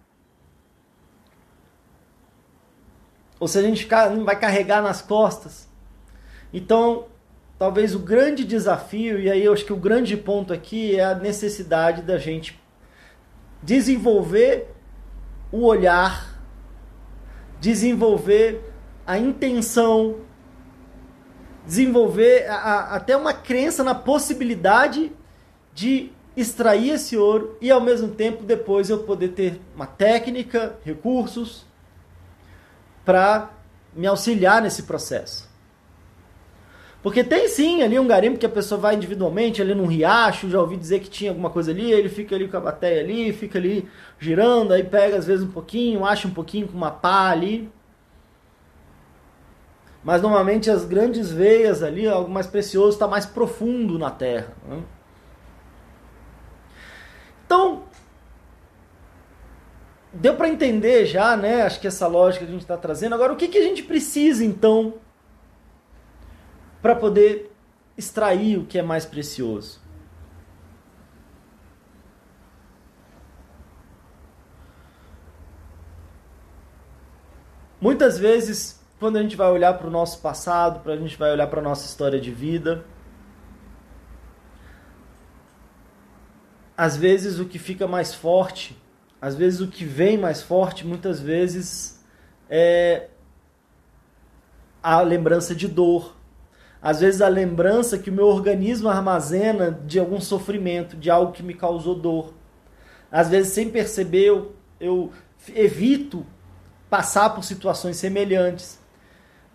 [3.41, 3.87] Ou se a gente
[4.23, 5.67] vai carregar nas costas?
[6.53, 7.07] Então,
[7.57, 11.15] talvez o grande desafio, e aí eu acho que o grande ponto aqui é a
[11.15, 12.61] necessidade da gente
[13.63, 14.67] desenvolver
[15.51, 16.39] o olhar,
[17.59, 18.61] desenvolver
[19.07, 20.17] a intenção,
[21.65, 25.11] desenvolver a, até uma crença na possibilidade
[25.73, 31.70] de extrair esse ouro e ao mesmo tempo depois eu poder ter uma técnica, recursos
[33.11, 33.49] para
[33.93, 35.51] me auxiliar nesse processo.
[37.03, 40.61] Porque tem sim ali um garimpo que a pessoa vai individualmente ali num riacho, já
[40.61, 43.59] ouvi dizer que tinha alguma coisa ali, ele fica ali com a bateia ali, fica
[43.59, 47.69] ali girando, aí pega às vezes um pouquinho, acha um pouquinho com uma pá ali.
[50.01, 54.53] Mas normalmente as grandes veias ali, algo mais precioso, está mais profundo na terra.
[54.65, 54.81] Né?
[57.45, 57.83] Então,
[60.13, 61.63] deu para entender já, né?
[61.63, 63.15] Acho que essa lógica que a gente está trazendo.
[63.15, 64.95] Agora, o que, que a gente precisa então
[66.81, 67.51] para poder
[67.97, 69.79] extrair o que é mais precioso?
[77.79, 81.31] Muitas vezes, quando a gente vai olhar para o nosso passado, para a gente vai
[81.31, 82.85] olhar para a nossa história de vida,
[86.77, 88.79] às vezes o que fica mais forte,
[89.21, 92.03] às vezes o que vem mais forte, muitas vezes
[92.49, 93.07] é
[94.81, 96.15] a lembrança de dor.
[96.81, 101.43] Às vezes a lembrança que o meu organismo armazena de algum sofrimento, de algo que
[101.43, 102.33] me causou dor.
[103.11, 105.11] Às vezes sem perceber eu, eu
[105.53, 106.25] evito
[106.89, 108.79] passar por situações semelhantes.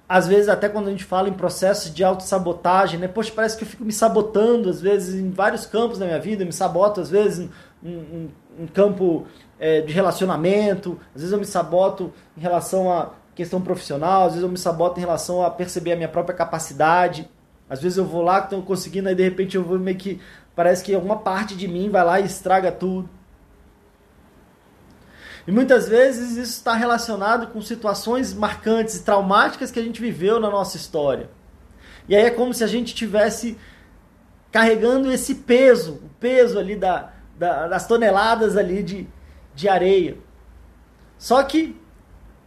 [0.09, 3.09] Às vezes, até quando a gente fala em processos de autossabotagem, né?
[3.09, 6.45] Poxa, parece que eu fico me sabotando, às vezes, em vários campos da minha vida.
[6.45, 7.51] Eu me saboto, às vezes,
[7.83, 9.27] em, em campo
[9.59, 14.43] é, de relacionamento, às vezes eu me saboto em relação à questão profissional, às vezes
[14.43, 17.29] eu me saboto em relação a perceber a minha própria capacidade.
[17.69, 20.21] Às vezes eu vou lá, estou conseguindo, aí de repente eu vou meio que.
[20.55, 23.09] Parece que alguma parte de mim vai lá e estraga tudo.
[25.47, 30.41] E muitas vezes isso está relacionado com situações marcantes e traumáticas que a gente viveu
[30.41, 31.29] na nossa história.
[32.09, 33.59] E aí é como se a gente tivesse
[34.51, 39.07] carregando esse peso, o peso ali da, da, das toneladas ali de,
[39.57, 40.19] de areia.
[41.19, 41.75] Só que,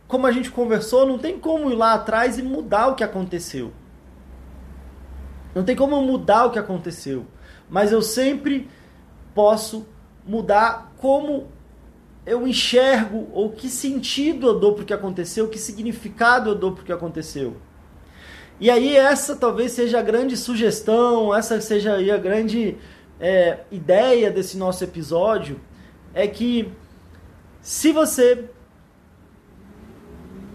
[0.08, 3.74] como a gente conversou, não tem como ir lá atrás e mudar o que aconteceu.
[5.54, 7.26] Não tem como mudar o que aconteceu.
[7.68, 8.70] Mas eu sempre
[9.34, 9.88] posso
[10.26, 11.48] mudar como
[12.26, 16.74] eu enxergo ou que sentido eu dou para o que aconteceu, que significado eu dou
[16.74, 17.58] para o que aconteceu.
[18.60, 22.78] E aí essa talvez seja a grande sugestão, essa seja a grande
[23.20, 25.60] é, ideia desse nosso episódio,
[26.14, 26.72] é que
[27.62, 28.50] se você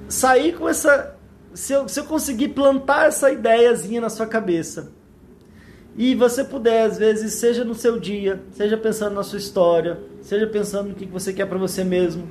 [0.09, 1.17] sair com essa.
[1.55, 4.91] Se eu, se eu conseguir plantar essa ideiazinha na sua cabeça,
[5.97, 10.47] e você puder, às vezes, seja no seu dia, seja pensando na sua história, seja
[10.49, 12.29] pensando no que você quer para você mesmo.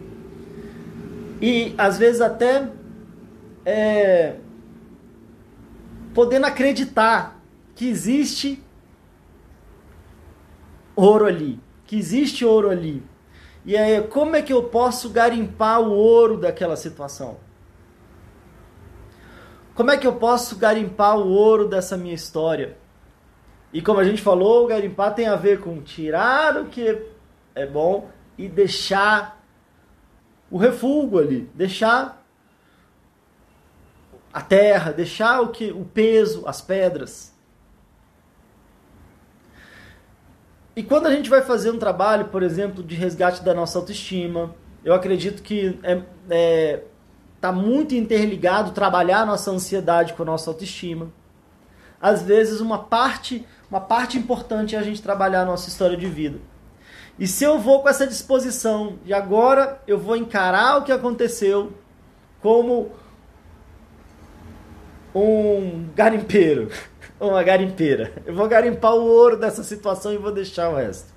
[1.41, 2.69] E às vezes até
[3.65, 4.35] é,
[6.13, 7.41] podendo acreditar
[7.75, 8.61] que existe
[10.95, 13.01] ouro ali, que existe ouro ali.
[13.65, 17.37] E aí, como é que eu posso garimpar o ouro daquela situação?
[19.73, 22.77] Como é que eu posso garimpar o ouro dessa minha história?
[23.71, 27.01] E como a gente falou, garimpar tem a ver com tirar o que
[27.55, 29.41] é bom e deixar
[30.51, 32.23] o refúgio ali, deixar
[34.31, 37.32] a terra, deixar o que o peso, as pedras.
[40.75, 44.55] E quando a gente vai fazer um trabalho, por exemplo, de resgate da nossa autoestima,
[44.83, 46.83] eu acredito que é, é
[47.39, 51.11] tá muito interligado trabalhar a nossa ansiedade com a nossa autoestima.
[52.01, 56.07] Às vezes uma parte uma parte importante é a gente trabalhar a nossa história de
[56.07, 56.39] vida.
[57.19, 61.73] E se eu vou com essa disposição de agora eu vou encarar o que aconteceu
[62.41, 62.91] como
[65.13, 66.69] um garimpeiro,
[67.19, 68.13] uma garimpeira.
[68.25, 71.13] Eu vou garimpar o ouro dessa situação e vou deixar o resto.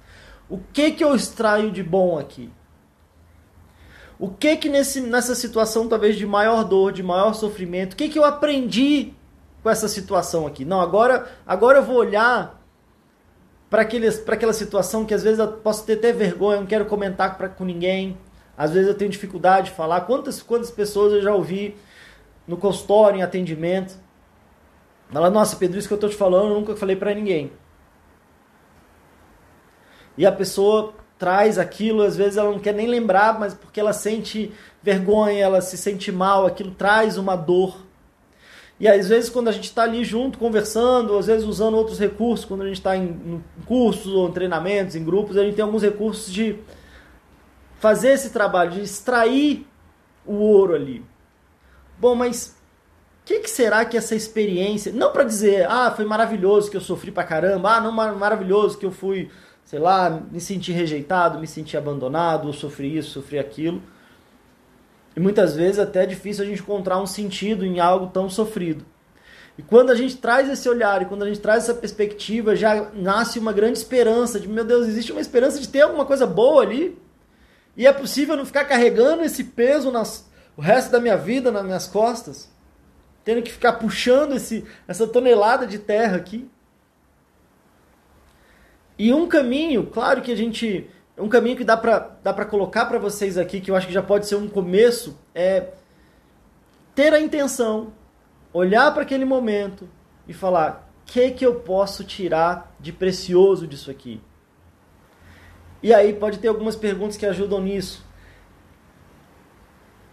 [0.49, 2.51] O que que eu extraio de bom aqui?
[4.19, 8.09] O que que nesse, nessa situação talvez de maior dor, de maior sofrimento, o que
[8.09, 9.13] que eu aprendi
[9.67, 10.65] com essa situação aqui.
[10.65, 12.63] Não, agora, agora eu vou olhar
[13.69, 17.49] para aquela situação que às vezes eu posso ter até vergonha, não quero comentar pra,
[17.49, 18.17] com ninguém.
[18.57, 20.03] Às vezes eu tenho dificuldade de falar.
[20.03, 21.77] Quantas, quantas pessoas eu já ouvi
[22.47, 23.97] no consultório, em atendimento,
[25.13, 27.53] falar, nossa, Pedro, isso que eu estou te falando, eu nunca falei para ninguém.
[30.17, 33.93] E a pessoa traz aquilo, às vezes ela não quer nem lembrar, mas porque ela
[33.93, 37.85] sente vergonha, ela se sente mal, aquilo traz uma dor.
[38.79, 42.45] E às vezes quando a gente está ali junto, conversando, às vezes usando outros recursos,
[42.45, 45.83] quando a gente está em, cursos ou em treinamentos, em grupos, a gente tem alguns
[45.83, 46.59] recursos de
[47.79, 49.67] fazer esse trabalho, de extrair
[50.27, 51.05] o ouro ali.
[51.99, 52.56] Bom, mas
[53.27, 57.11] que, que, será que essa experiência, não para dizer, ah, foi maravilhoso que eu sofri
[57.11, 59.29] pra caramba, ah, não, maravilhoso que eu fui,
[59.65, 63.83] sei lá, me senti rejeitado, me senti abandonado, ou sofri isso, sofri aquilo.
[65.17, 68.87] E muitas vezes até é difícil a gente encontrar um sentido em algo tão sofrido.
[69.59, 72.93] E quando a gente traz esse olhar e quando a gente traz essa perspectiva, já
[72.95, 76.63] nasce uma grande esperança de, meu Deus, existe uma esperança de ter alguma coisa boa
[76.63, 76.97] ali.
[77.77, 81.65] E é possível não ficar carregando esse peso nas, o resto da minha vida nas
[81.65, 82.55] minhas costas,
[83.27, 86.49] tendo que ficar puxando esse, essa tonelada de terra aqui.
[88.97, 92.87] E um caminho, claro que a gente um caminho que dá para dá pra colocar
[92.87, 95.73] para vocês aqui, que eu acho que já pode ser um começo, é
[96.95, 97.93] ter a intenção,
[98.53, 99.89] olhar para aquele momento
[100.29, 104.21] e falar: o que, que eu posso tirar de precioso disso aqui?
[105.83, 108.07] E aí pode ter algumas perguntas que ajudam nisso.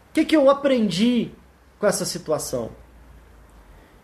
[0.10, 1.32] O que, que eu aprendi
[1.78, 2.83] com essa situação?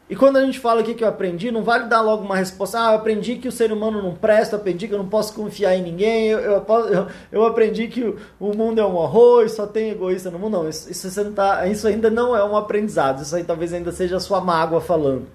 [0.09, 2.79] E quando a gente fala o que, eu aprendi, não vale dar logo uma resposta.
[2.79, 5.35] Ah, eu aprendi que o ser humano não presta, eu aprendi que eu não posso
[5.35, 9.49] confiar em ninguém, eu, eu, eu, aprendi que o, o, mundo é um horror e
[9.49, 10.53] só tem egoísta no mundo.
[10.53, 13.91] Não, isso, isso, não tá, isso ainda não é um aprendizado, isso aí talvez ainda
[13.91, 15.27] seja a sua mágoa falando.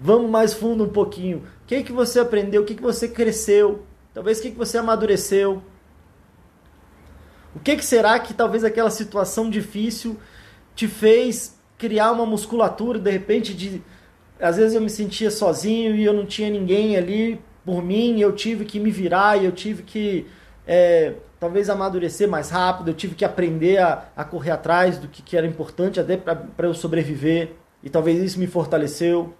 [0.00, 1.38] Vamos mais fundo um pouquinho.
[1.64, 2.62] O que, que você aprendeu?
[2.62, 3.82] O que, que você cresceu?
[4.14, 5.62] Talvez o que, que você amadureceu?
[7.54, 10.16] O que, que será que talvez aquela situação difícil
[10.74, 13.80] te fez criar uma musculatura, de repente, de.
[14.40, 18.32] Às vezes eu me sentia sozinho e eu não tinha ninguém ali por mim, eu
[18.32, 20.26] tive que me virar e eu tive que
[20.66, 25.22] é, talvez amadurecer mais rápido, eu tive que aprender a, a correr atrás do que,
[25.22, 27.52] que era importante até para eu sobreviver
[27.82, 29.34] e talvez isso me fortaleceu.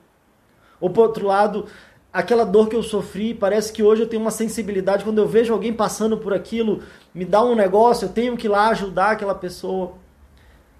[0.80, 1.66] Ou por outro lado,
[2.12, 5.53] aquela dor que eu sofri, parece que hoje eu tenho uma sensibilidade, quando eu vejo
[5.53, 6.82] alguém passando por aquilo,
[7.14, 9.95] me dá um negócio, eu tenho que ir lá ajudar aquela pessoa.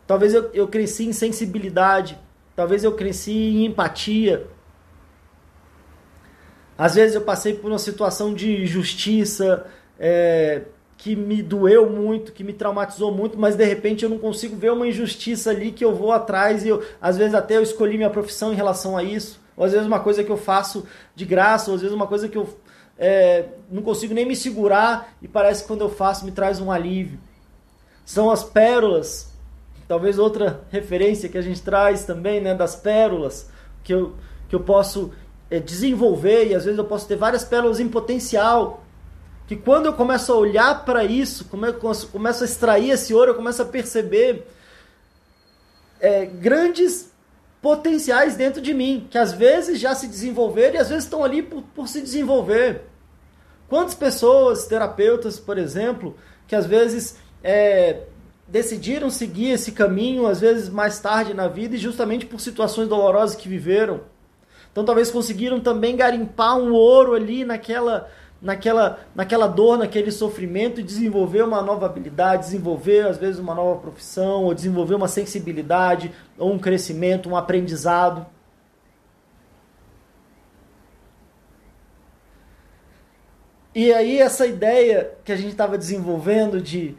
[0.09, 2.19] Talvez eu, eu cresci em sensibilidade,
[2.57, 4.47] talvez eu cresci em empatia.
[6.79, 9.67] Às vezes eu passei por uma situação de justiça
[9.99, 10.63] é,
[10.97, 14.73] que me doeu muito, que me traumatizou muito, mas de repente eu não consigo ver
[14.73, 18.09] uma injustiça ali que eu vou atrás e eu, às vezes até eu escolhi minha
[18.09, 21.71] profissão em relação a isso, ou às vezes uma coisa que eu faço de graça,
[21.71, 22.49] ou às vezes uma coisa que eu
[22.97, 26.71] é, não consigo nem me segurar e parece que quando eu faço me traz um
[26.73, 27.21] alívio.
[28.07, 29.37] São as pérolas
[29.89, 33.49] Talvez outra referência que a gente traz também, né, das pérolas,
[33.83, 34.15] que eu,
[34.47, 35.13] que eu posso
[35.51, 38.85] é, desenvolver e às vezes eu posso ter várias pérolas em potencial.
[39.47, 41.47] Que quando eu começo a olhar para isso,
[42.13, 44.47] começo a extrair esse ouro, eu começo a perceber
[45.99, 47.11] é, grandes
[47.63, 51.43] potenciais dentro de mim, que às vezes já se desenvolveram e às vezes estão ali
[51.43, 52.83] por, por se desenvolver.
[53.69, 56.15] Quantas pessoas, terapeutas, por exemplo,
[56.47, 58.03] que às vezes é,
[58.49, 63.37] decidiram seguir esse caminho, às vezes mais tarde na vida, e justamente por situações dolorosas
[63.37, 64.01] que viveram.
[64.73, 70.85] Então talvez conseguiram também garimpar um ouro ali naquela, naquela, naquela dor, naquele sofrimento, e
[70.85, 76.53] desenvolver uma nova habilidade, desenvolver às vezes uma nova profissão, ou desenvolver uma sensibilidade, ou
[76.53, 78.27] um crescimento, um aprendizado.
[83.75, 86.97] E aí essa ideia que a gente estava desenvolvendo de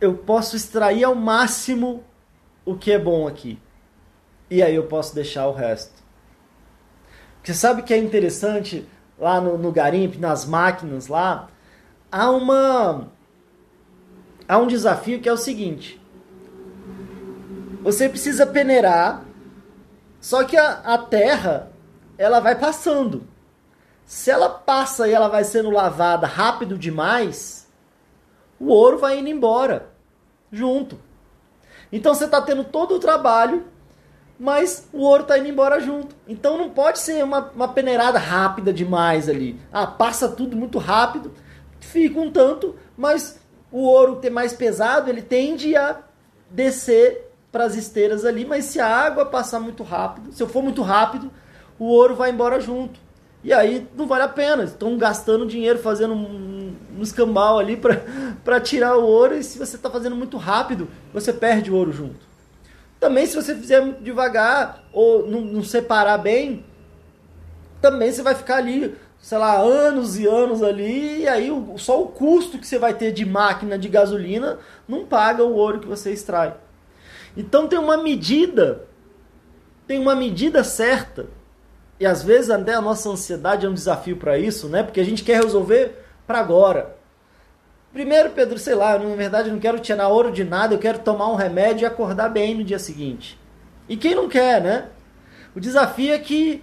[0.00, 2.04] eu posso extrair ao máximo
[2.64, 3.60] o que é bom aqui.
[4.50, 6.02] E aí eu posso deixar o resto.
[7.42, 8.86] Você sabe que é interessante
[9.18, 11.48] lá no, no garimpo, nas máquinas lá,
[12.12, 13.08] há uma
[14.46, 16.00] há um desafio que é o seguinte.
[17.82, 19.24] Você precisa peneirar,
[20.20, 21.72] só que a, a terra
[22.18, 23.26] ela vai passando.
[24.04, 27.57] Se ela passa e ela vai sendo lavada rápido demais,
[28.60, 29.90] o ouro vai indo embora
[30.50, 30.98] junto.
[31.92, 33.64] Então você está tendo todo o trabalho,
[34.38, 36.14] mas o ouro está indo embora junto.
[36.26, 39.60] Então não pode ser uma, uma peneirada rápida demais ali.
[39.72, 41.32] Ah, passa tudo muito rápido,
[41.80, 43.40] fica um tanto, mas
[43.70, 46.00] o ouro ter mais pesado, ele tende a
[46.50, 50.62] descer para as esteiras ali, mas se a água passar muito rápido, se eu for
[50.62, 51.30] muito rápido,
[51.78, 53.00] o ouro vai embora junto.
[53.42, 54.64] E aí não vale a pena.
[54.64, 56.57] Estão gastando dinheiro fazendo um,
[56.98, 57.76] um escambau ali
[58.44, 59.36] para tirar o ouro.
[59.36, 62.26] E se você está fazendo muito rápido, você perde o ouro junto.
[62.98, 66.64] Também, se você fizer muito devagar ou não, não separar bem,
[67.80, 71.22] também você vai ficar ali, sei lá, anos e anos ali.
[71.22, 75.44] E aí só o custo que você vai ter de máquina de gasolina não paga
[75.44, 76.54] o ouro que você extrai.
[77.36, 78.84] Então tem uma medida,
[79.86, 81.26] tem uma medida certa
[82.00, 84.82] e às vezes até a nossa ansiedade é um desafio para isso, né?
[84.82, 86.96] Porque a gente quer resolver para agora.
[87.92, 91.00] Primeiro, Pedro, sei lá, na verdade eu não quero tirar ouro de nada, eu quero
[91.00, 93.36] tomar um remédio e acordar bem no dia seguinte.
[93.88, 94.88] E quem não quer, né?
[95.56, 96.62] O desafio é que,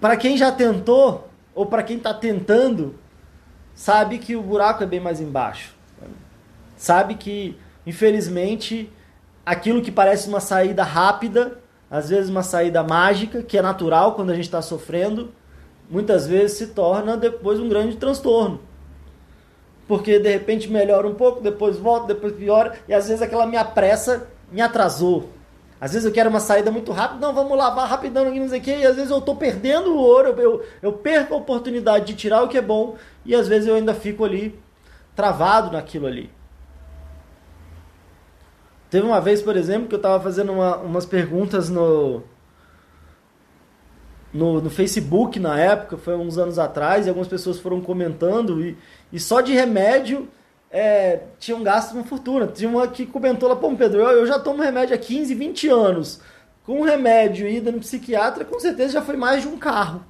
[0.00, 2.94] para quem já tentou, ou para quem está tentando,
[3.74, 5.74] sabe que o buraco é bem mais embaixo.
[6.76, 8.92] Sabe que, infelizmente,
[9.44, 11.58] aquilo que parece uma saída rápida
[11.90, 15.32] às vezes uma saída mágica, que é natural quando a gente está sofrendo,
[15.90, 18.60] muitas vezes se torna depois um grande transtorno.
[19.86, 23.64] Porque de repente melhora um pouco, depois volta, depois piora, e às vezes aquela minha
[23.64, 25.30] pressa me atrasou.
[25.80, 28.58] Às vezes eu quero uma saída muito rápida, não, vamos lavar rapidão aqui, não sei
[28.58, 32.06] o quê, e às vezes eu estou perdendo o ouro, eu, eu perco a oportunidade
[32.06, 34.58] de tirar o que é bom, e às vezes eu ainda fico ali
[35.14, 36.30] travado naquilo ali.
[38.90, 42.22] Teve uma vez, por exemplo, que eu estava fazendo uma, umas perguntas no,
[44.32, 48.76] no, no, Facebook na época, foi uns anos atrás, e algumas pessoas foram comentando, e,
[49.12, 50.28] e só de remédio
[50.70, 52.46] é, tinham gasto uma fortuna.
[52.46, 55.68] Tinha uma que comentou lá, pô, Pedro, eu, eu já tomo remédio há 15, 20
[55.68, 56.20] anos.
[56.64, 60.04] Com remédio e ida no psiquiatra, com certeza já foi mais de um carro.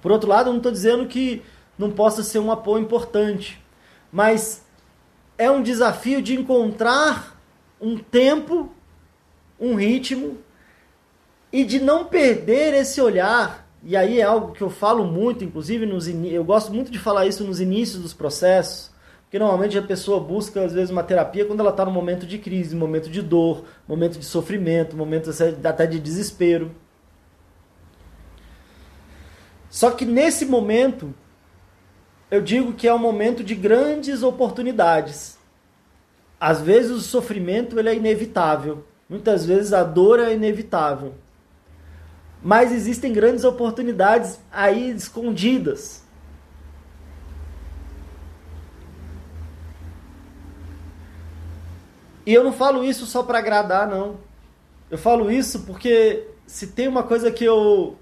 [0.00, 1.42] Por outro lado, eu não estou dizendo que
[1.78, 3.60] não possa ser um apoio importante
[4.10, 4.64] mas
[5.36, 7.38] é um desafio de encontrar
[7.80, 8.72] um tempo,
[9.58, 10.38] um ritmo
[11.52, 15.86] e de não perder esse olhar e aí é algo que eu falo muito, inclusive
[15.86, 18.90] nos eu gosto muito de falar isso nos inícios dos processos,
[19.22, 22.38] porque normalmente a pessoa busca às vezes uma terapia quando ela está no momento de
[22.38, 25.30] crise, momento de dor, momento de sofrimento, momento
[25.64, 26.72] até de desespero.
[29.70, 31.14] Só que nesse momento,
[32.30, 35.38] eu digo que é um momento de grandes oportunidades.
[36.40, 41.14] Às vezes o sofrimento ele é inevitável, muitas vezes a dor é inevitável.
[42.42, 46.04] Mas existem grandes oportunidades aí escondidas.
[52.24, 54.18] E eu não falo isso só para agradar, não.
[54.90, 57.96] Eu falo isso porque se tem uma coisa que eu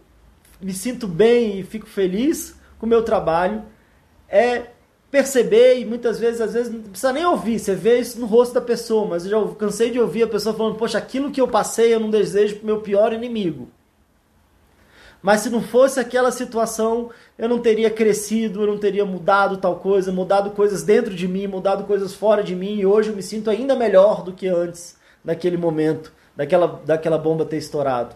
[0.60, 3.62] me sinto bem e fico feliz com o meu trabalho,
[4.28, 4.70] é
[5.10, 8.54] perceber e muitas vezes, às vezes, não precisa nem ouvir, você vê isso no rosto
[8.54, 11.48] da pessoa, mas eu já cansei de ouvir a pessoa falando, poxa, aquilo que eu
[11.48, 13.68] passei eu não desejo pro meu pior inimigo.
[15.22, 19.76] Mas se não fosse aquela situação, eu não teria crescido, eu não teria mudado tal
[19.76, 23.22] coisa, mudado coisas dentro de mim, mudado coisas fora de mim, e hoje eu me
[23.22, 28.14] sinto ainda melhor do que antes, naquele momento, daquela, daquela bomba ter estourado.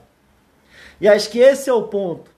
[1.01, 2.31] E acho que esse é o ponto.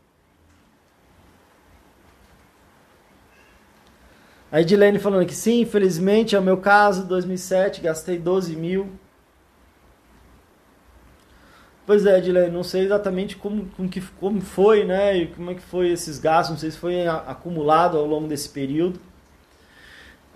[4.53, 8.90] A Edilene falando que sim, infelizmente é o meu caso, 2007, gastei 12 mil.
[11.86, 15.55] Pois é, Edilene, não sei exatamente como, como, que, como foi, né, e como é
[15.55, 19.00] que foi esses gastos, não sei se foi acumulado ao longo desse período.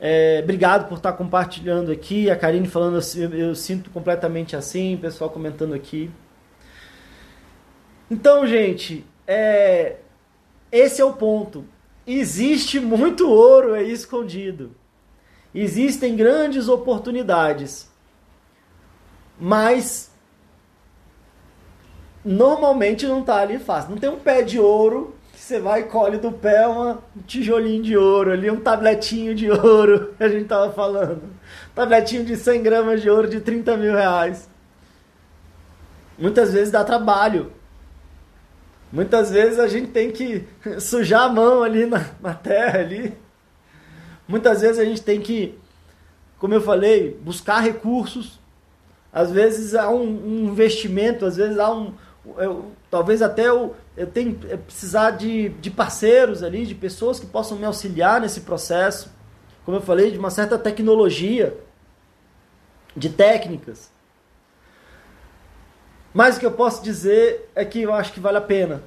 [0.00, 4.94] É, obrigado por estar compartilhando aqui, a Karine falando assim, eu, eu sinto completamente assim,
[4.94, 6.10] o pessoal comentando aqui.
[8.10, 9.96] Então, gente, é,
[10.72, 11.66] esse é o ponto.
[12.06, 14.70] Existe muito ouro aí escondido.
[15.54, 17.90] Existem grandes oportunidades.
[19.38, 20.10] Mas
[22.24, 23.90] normalmente não está ali fácil.
[23.90, 27.22] Não tem um pé de ouro que você vai e colhe do pé uma, um
[27.22, 31.22] tijolinho de ouro ali, um tabletinho de ouro que a gente tava falando.
[31.74, 34.48] Tabletinho de 100 gramas de ouro de 30 mil reais.
[36.18, 37.52] Muitas vezes dá trabalho.
[38.92, 40.44] Muitas vezes a gente tem que
[40.80, 43.16] sujar a mão ali na, na terra ali.
[44.28, 45.58] Muitas vezes a gente tem que,
[46.38, 48.40] como eu falei, buscar recursos.
[49.12, 51.94] Às vezes há um, um investimento, às vezes há um.
[52.36, 57.26] Eu, talvez até eu, eu tenho é, precisar de, de parceiros ali, de pessoas que
[57.26, 59.10] possam me auxiliar nesse processo.
[59.64, 61.56] Como eu falei, de uma certa tecnologia,
[62.96, 63.90] de técnicas.
[66.16, 68.82] Mas o que eu posso dizer é que eu acho que vale a pena.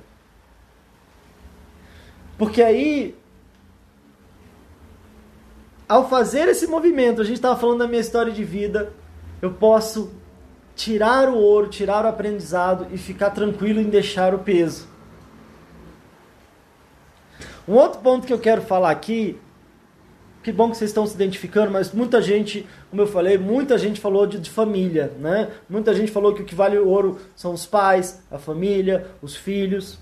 [2.39, 3.15] Porque aí,
[5.87, 8.91] ao fazer esse movimento, a gente estava falando da minha história de vida,
[9.43, 10.11] eu posso
[10.75, 14.87] tirar o ouro, tirar o aprendizado e ficar tranquilo em deixar o peso.
[17.67, 19.39] Um outro ponto que eu quero falar aqui
[20.41, 23.99] que bom que vocês estão se identificando, mas muita gente, como eu falei, muita gente
[23.99, 25.51] falou de, de, família, né?
[25.69, 29.35] Muita gente falou que o que vale o ouro são os pais, a família, os
[29.35, 29.99] filhos.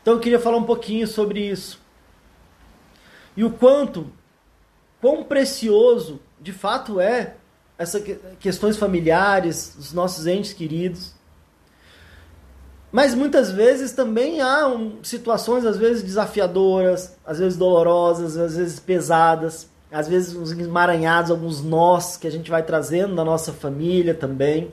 [0.00, 1.80] Então eu queria falar um pouquinho sobre isso.
[3.36, 4.12] E o quanto,
[5.00, 7.36] quão precioso de fato é
[7.76, 8.04] essas
[8.38, 11.14] questões familiares, os nossos entes queridos.
[12.94, 18.78] Mas muitas vezes também há um, situações, às vezes desafiadoras, às vezes dolorosas, às vezes
[18.78, 24.14] pesadas, às vezes uns emaranhados, alguns nós que a gente vai trazendo da nossa família
[24.14, 24.70] também.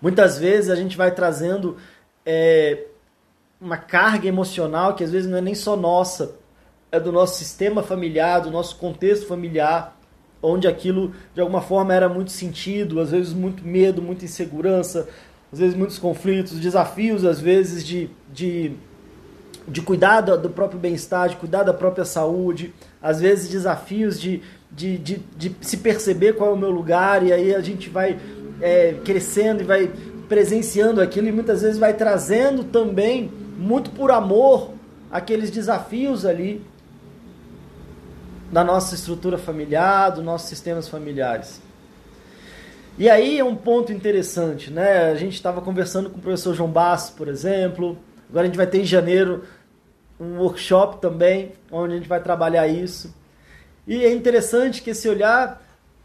[0.00, 1.76] Muitas vezes a gente vai trazendo
[2.24, 2.84] é,
[3.60, 6.36] uma carga emocional que às vezes não é nem só nossa,
[6.92, 9.98] é do nosso sistema familiar, do nosso contexto familiar,
[10.40, 15.08] onde aquilo de alguma forma era muito sentido, às vezes muito medo, muita insegurança,
[15.52, 18.72] às vezes muitos conflitos, desafios, às vezes de, de,
[19.66, 24.98] de cuidar do próprio bem-estar, de cuidar da própria saúde, às vezes desafios de, de,
[24.98, 28.18] de, de se perceber qual é o meu lugar, e aí a gente vai
[28.60, 29.90] é, crescendo e vai
[30.28, 34.72] presenciando aquilo, e muitas vezes vai trazendo também, muito por amor,
[35.10, 36.62] aqueles desafios ali
[38.52, 41.60] da nossa estrutura familiar, dos nossos sistemas familiares.
[42.98, 45.08] E aí é um ponto interessante, né?
[45.12, 47.96] A gente estava conversando com o professor João Basso, por exemplo.
[48.28, 49.44] Agora a gente vai ter em janeiro
[50.18, 53.14] um workshop também, onde a gente vai trabalhar isso.
[53.86, 55.62] E é interessante que esse olhar,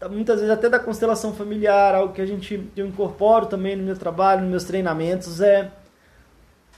[0.08, 3.96] muitas vezes até da constelação familiar, algo que a gente eu incorporo também no meu
[3.96, 5.72] trabalho, nos meus treinamentos, é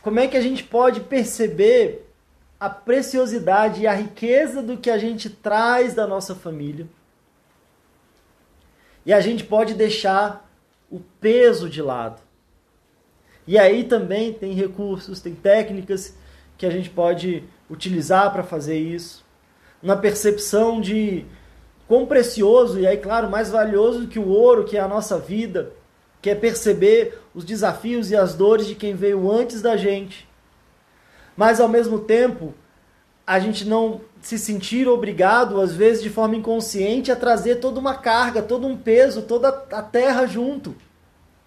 [0.01, 2.11] como é que a gente pode perceber
[2.59, 6.87] a preciosidade e a riqueza do que a gente traz da nossa família
[9.07, 10.51] E a gente pode deixar
[10.91, 12.21] o peso de lado.
[13.47, 16.17] E aí também tem recursos, tem técnicas
[16.59, 19.25] que a gente pode utilizar para fazer isso.
[19.81, 21.25] Na percepção de
[21.87, 25.73] quão precioso, e aí, claro, mais valioso que o ouro, que é a nossa vida,
[26.21, 30.29] que é perceber os desafios e as dores de quem veio antes da gente.
[31.37, 32.53] Mas ao mesmo tempo,
[33.27, 37.95] a gente não se sentir obrigado, às vezes de forma inconsciente, a trazer toda uma
[37.95, 40.77] carga, todo um peso, toda a terra junto,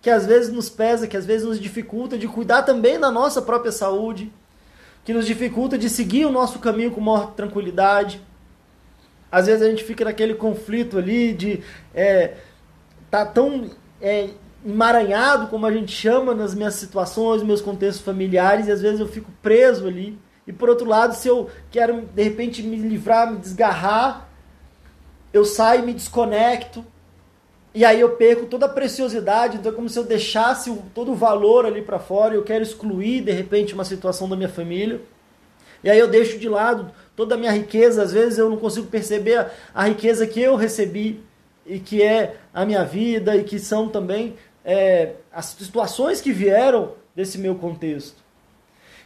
[0.01, 3.41] que às vezes nos pesa, que às vezes nos dificulta de cuidar também da nossa
[3.41, 4.32] própria saúde,
[5.05, 8.21] que nos dificulta de seguir o nosso caminho com maior tranquilidade.
[9.32, 11.63] Às vezes a gente fica naquele conflito ali de
[11.93, 12.36] é,
[13.09, 13.69] tá tão
[14.01, 14.30] é,
[14.65, 19.07] emaranhado, como a gente chama, nas minhas situações, meus contextos familiares, e às vezes eu
[19.07, 20.17] fico preso ali.
[20.50, 24.28] E por outro lado, se eu quero de repente me livrar, me desgarrar,
[25.32, 26.84] eu saio e me desconecto.
[27.72, 31.16] E aí eu perco toda a preciosidade, então é como se eu deixasse todo o
[31.16, 35.00] valor ali para fora, eu quero excluir de repente uma situação da minha família.
[35.84, 38.88] E aí eu deixo de lado toda a minha riqueza, às vezes eu não consigo
[38.88, 41.24] perceber a, a riqueza que eu recebi
[41.64, 44.34] e que é a minha vida e que são também
[44.66, 48.28] é, as situações que vieram desse meu contexto.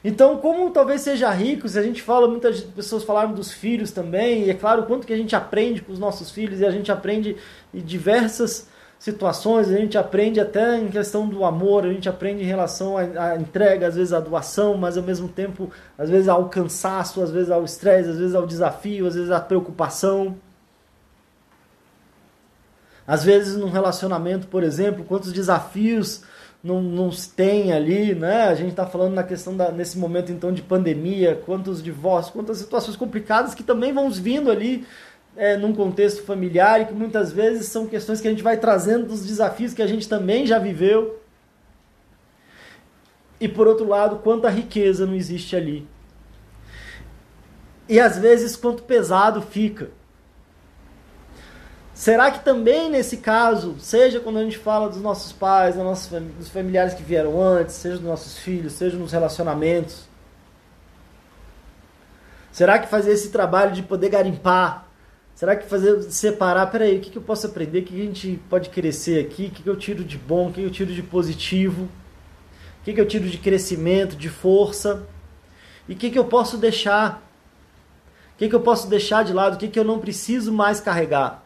[0.04, 4.44] Então, como talvez seja rico, se a gente fala, muitas pessoas falaram dos filhos também,
[4.44, 6.92] e é claro quanto que a gente aprende com os nossos filhos, e a gente
[6.92, 7.38] aprende
[7.74, 8.68] em diversas
[9.00, 13.36] situações, a gente aprende até em questão do amor, a gente aprende em relação à,
[13.36, 17.50] entrega, às vezes à doação, mas ao mesmo tempo, às vezes ao cansaço, às vezes
[17.50, 20.38] ao estresse, às vezes ao desafio, às vezes à preocupação.
[23.06, 26.24] Às vezes num relacionamento, por exemplo, quantos desafios
[26.64, 28.44] não, não tem ali, né?
[28.44, 32.58] A gente está falando na questão da, nesse momento então de pandemia, quantos divórcios, quantas
[32.58, 34.86] situações complicadas que também vão vindo ali
[35.36, 39.08] é, num contexto familiar e que muitas vezes são questões que a gente vai trazendo
[39.08, 41.20] dos desafios que a gente também já viveu.
[43.42, 45.86] E por outro lado, quanta riqueza não existe ali.
[47.90, 49.92] E às vezes quanto pesado fica.
[52.04, 56.50] Será que também nesse caso, seja quando a gente fala dos nossos pais, dos, nossos,
[56.50, 60.04] familiares que vieram antes, seja dos nossos filhos, seja nos relacionamentos,
[62.52, 64.86] será que fazer esse trabalho de poder garimpar,
[65.34, 68.06] será que fazer separar, peraí, o que, que eu posso aprender, o que, que a
[68.06, 70.72] gente pode crescer aqui, o que, que eu tiro de bom, o que, que eu
[70.72, 71.84] tiro de positivo,
[72.82, 75.08] o que, que eu tiro de crescimento, de força,
[75.88, 77.24] e o que, que eu posso deixar,
[78.36, 80.82] o que, que eu posso deixar de lado, o que, que eu não preciso mais
[80.82, 81.43] carregar.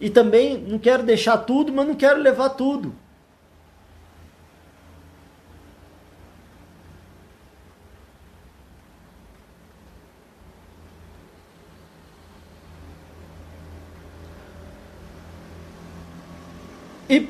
[0.00, 2.94] E também não quero deixar tudo, mas não quero levar tudo.
[17.08, 17.28] E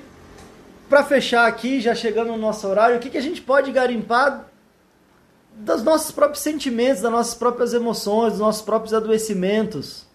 [0.88, 4.48] para fechar aqui, já chegando no nosso horário, o que, que a gente pode garimpar
[5.52, 10.06] dos nossos próprios sentimentos, das nossas próprias emoções, dos nossos próprios adoecimentos?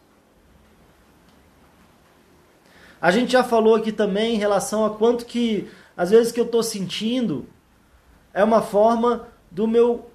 [3.01, 6.45] A gente já falou aqui também em relação a quanto que, às vezes, que eu
[6.45, 7.47] estou sentindo
[8.33, 10.09] é uma forma do meu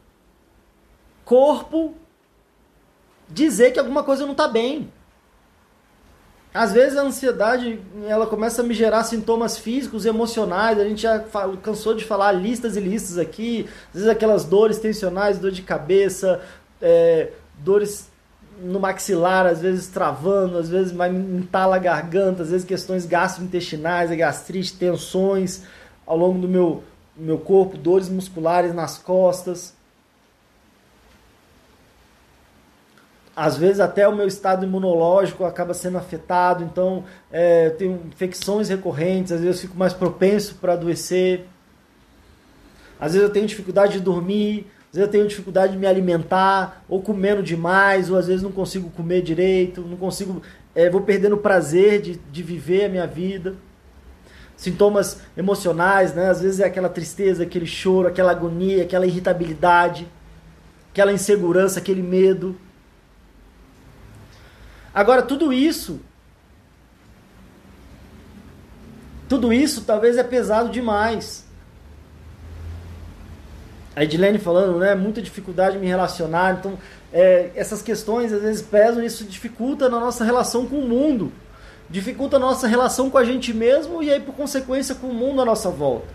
[1.24, 1.95] corpo
[3.28, 4.93] dizer que alguma coisa não está bem.
[6.53, 10.78] Às vezes a ansiedade ela começa a me gerar sintomas físicos emocionais.
[10.78, 11.18] A gente já
[11.62, 13.68] cansou de falar listas e listas aqui.
[13.89, 16.41] Às vezes aquelas dores tensionais, dor de cabeça,
[16.80, 18.09] é, dores
[18.59, 24.11] no maxilar, às vezes travando, às vezes vai entala a garganta, às vezes questões gastrointestinais,
[24.11, 25.62] gastrite, tensões
[26.07, 26.82] ao longo do meu,
[27.16, 29.74] meu corpo, dores musculares nas costas.
[33.36, 38.68] Às vezes até o meu estado imunológico acaba sendo afetado, então é, eu tenho infecções
[38.68, 41.46] recorrentes, às vezes eu fico mais propenso para adoecer.
[43.00, 46.84] Às vezes eu tenho dificuldade de dormir, às vezes eu tenho dificuldade de me alimentar,
[46.88, 50.40] ou comendo demais, ou às vezes não consigo comer direito, não consigo,
[50.72, 53.57] é, vou perdendo o prazer de, de viver a minha vida.
[54.57, 56.30] Sintomas emocionais, né?
[56.30, 60.07] Às vezes é aquela tristeza, aquele choro, aquela agonia, aquela irritabilidade,
[60.92, 62.55] aquela insegurança, aquele medo.
[64.95, 66.01] Agora, tudo isso,
[69.28, 71.45] tudo isso talvez é pesado demais
[73.97, 76.78] a Edilene falando, né, muita dificuldade em me relacionar, então
[77.12, 81.32] é, essas questões às vezes pesam e isso dificulta na nossa relação com o mundo,
[81.88, 85.40] dificulta a nossa relação com a gente mesmo e aí por consequência com o mundo
[85.40, 86.09] à nossa volta.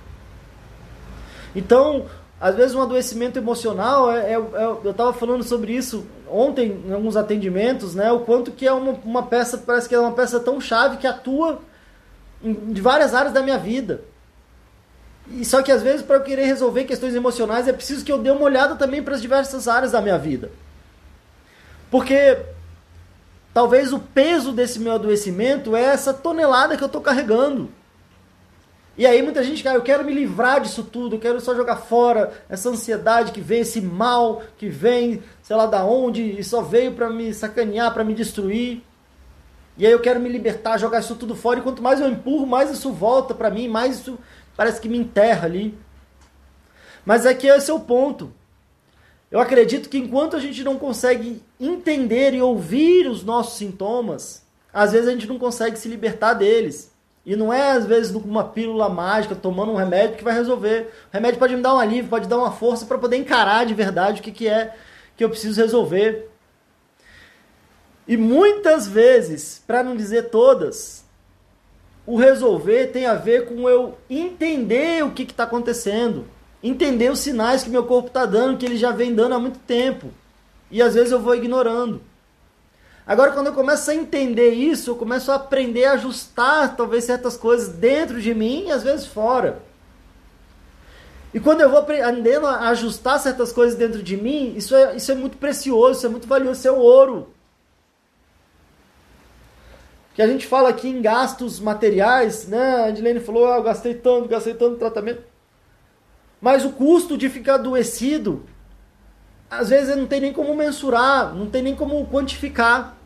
[1.56, 2.06] Então,
[2.40, 6.94] às vezes um adoecimento emocional, é, é, é eu estava falando sobre isso ontem em
[6.94, 10.40] alguns atendimentos, né, o quanto que é uma, uma peça, parece que é uma peça
[10.40, 11.60] tão chave que atua
[12.44, 14.02] em, em várias áreas da minha vida.
[15.32, 18.18] E só que às vezes para eu querer resolver questões emocionais é preciso que eu
[18.18, 20.52] dê uma olhada também para as diversas áreas da minha vida.
[21.92, 22.38] Porque
[23.54, 27.70] talvez o peso desse meu adoecimento é essa tonelada que eu estou carregando.
[28.98, 31.78] E aí muita gente, cara, eu quero me livrar disso tudo, eu quero só jogar
[31.78, 36.62] fora essa ansiedade que vem, esse mal que vem, sei lá da onde, e só
[36.62, 38.84] veio para me sacanear, para me destruir.
[39.78, 42.46] E aí eu quero me libertar, jogar isso tudo fora, e quanto mais eu empurro,
[42.46, 44.20] mais isso volta para mim, mais isso
[44.60, 45.74] parece que me enterra ali.
[47.06, 48.34] Mas é que esse é o ponto.
[49.32, 54.92] Eu acredito que enquanto a gente não consegue entender e ouvir os nossos sintomas, às
[54.92, 56.94] vezes a gente não consegue se libertar deles.
[57.26, 60.92] E não é, às vezes, uma pílula mágica, tomando um remédio que vai resolver.
[61.10, 63.74] O remédio pode me dar um alívio, pode dar uma força para poder encarar de
[63.74, 64.76] verdade o que, que é
[65.16, 66.30] que eu preciso resolver.
[68.06, 71.06] E muitas vezes, para não dizer todas,
[72.10, 76.26] o resolver tem a ver com eu entender o que está acontecendo.
[76.64, 79.60] Entender os sinais que meu corpo está dando, que ele já vem dando há muito
[79.60, 80.08] tempo.
[80.72, 82.02] E às vezes eu vou ignorando.
[83.06, 87.38] Agora, quando eu começo a entender isso, eu começo a aprender a ajustar talvez certas
[87.38, 89.62] coisas dentro de mim e às vezes fora.
[91.32, 95.12] E quando eu vou aprendendo a ajustar certas coisas dentro de mim, isso é, isso
[95.12, 97.32] é muito precioso, isso é muito valioso, isso é ouro.
[100.20, 102.62] Que a gente fala aqui em gastos materiais, né?
[102.62, 105.24] A Adilene falou, ah, eu gastei tanto, gastei tanto tratamento.
[106.42, 108.44] Mas o custo de ficar adoecido,
[109.50, 112.98] às vezes não tem nem como mensurar, não tem nem como quantificar.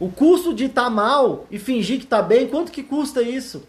[0.00, 3.62] O custo de estar tá mal e fingir que está bem, quanto que custa isso?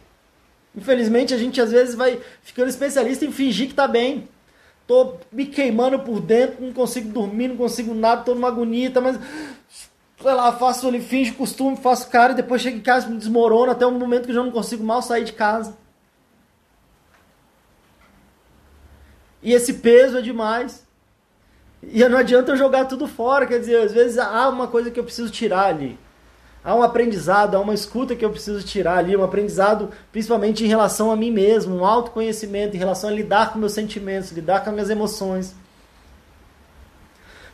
[0.75, 4.27] Infelizmente a gente às vezes vai ficando especialista em fingir que está bem.
[4.87, 8.99] Tô me queimando por dentro, não consigo dormir, não consigo nada, tô numa agonia, tá,
[8.99, 9.19] mas
[10.21, 13.71] sei lá, faço ali, finge costume, faço cara e depois chego em casa me desmorono
[13.71, 15.77] até um momento que eu já não consigo mal sair de casa.
[19.41, 20.85] E esse peso é demais.
[21.81, 24.99] E não adianta eu jogar tudo fora, quer dizer, às vezes há uma coisa que
[24.99, 25.97] eu preciso tirar ali.
[26.61, 30.67] Há um aprendizado, há uma escuta que eu preciso tirar ali, um aprendizado principalmente em
[30.67, 34.69] relação a mim mesmo, um autoconhecimento, em relação a lidar com meus sentimentos, lidar com
[34.69, 35.55] as minhas emoções.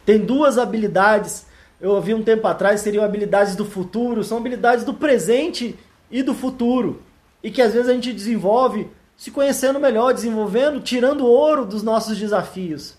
[0.03, 1.45] Tem duas habilidades,
[1.86, 5.78] eu ouvi um tempo atrás, seriam habilidades do futuro, são habilidades do presente
[6.10, 7.04] e do futuro.
[7.44, 12.18] E que às vezes a gente desenvolve se conhecendo melhor, desenvolvendo, tirando ouro dos nossos
[12.18, 12.96] desafios,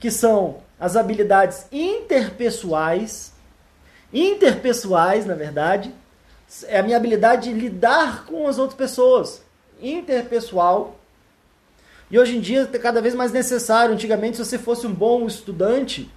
[0.00, 3.34] que são as habilidades interpessoais
[4.10, 5.92] interpessoais, na verdade,
[6.68, 9.42] é a minha habilidade de lidar com as outras pessoas,
[9.82, 10.98] interpessoal.
[12.10, 13.92] E hoje em dia é cada vez mais necessário.
[13.92, 16.10] Antigamente, se você fosse um bom estudante,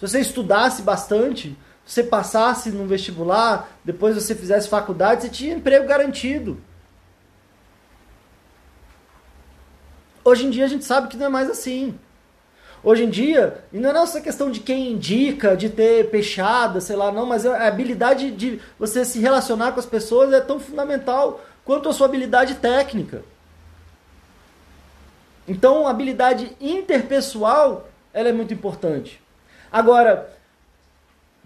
[0.00, 5.86] se você estudasse bastante, você passasse no vestibular, depois você fizesse faculdade, você tinha emprego
[5.86, 6.58] garantido.
[10.24, 11.98] Hoje em dia a gente sabe que não é mais assim.
[12.82, 16.96] Hoje em dia, e não é essa questão de quem indica, de ter peixada, sei
[16.96, 21.44] lá, não, mas a habilidade de você se relacionar com as pessoas é tão fundamental
[21.62, 23.22] quanto a sua habilidade técnica.
[25.46, 29.19] Então, a habilidade interpessoal, ela é muito importante.
[29.72, 30.30] Agora,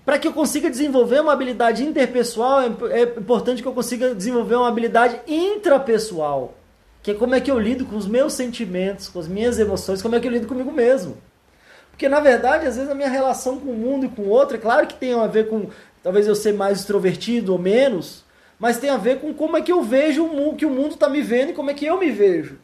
[0.05, 4.57] para que eu consiga desenvolver uma habilidade interpessoal, é, é importante que eu consiga desenvolver
[4.57, 6.55] uma habilidade intrapessoal
[7.05, 10.01] que é como é que eu lido com os meus sentimentos, com as minhas emoções,
[10.01, 11.19] como é que eu lido comigo mesmo.
[11.91, 14.57] Porque na verdade, às vezes a minha relação com o mundo e com o outro,
[14.57, 15.69] é claro que tem a ver com
[16.03, 18.25] talvez eu ser mais extrovertido ou menos,
[18.59, 20.95] mas tem a ver com como é que eu vejo o mundo, que o mundo
[20.95, 22.57] está me vendo e como é que eu me vejo.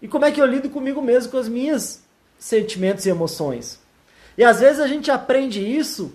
[0.00, 2.02] E como é que eu lido comigo mesmo, com as minhas
[2.38, 3.78] sentimentos e emoções.
[4.38, 6.14] E às vezes a gente aprende isso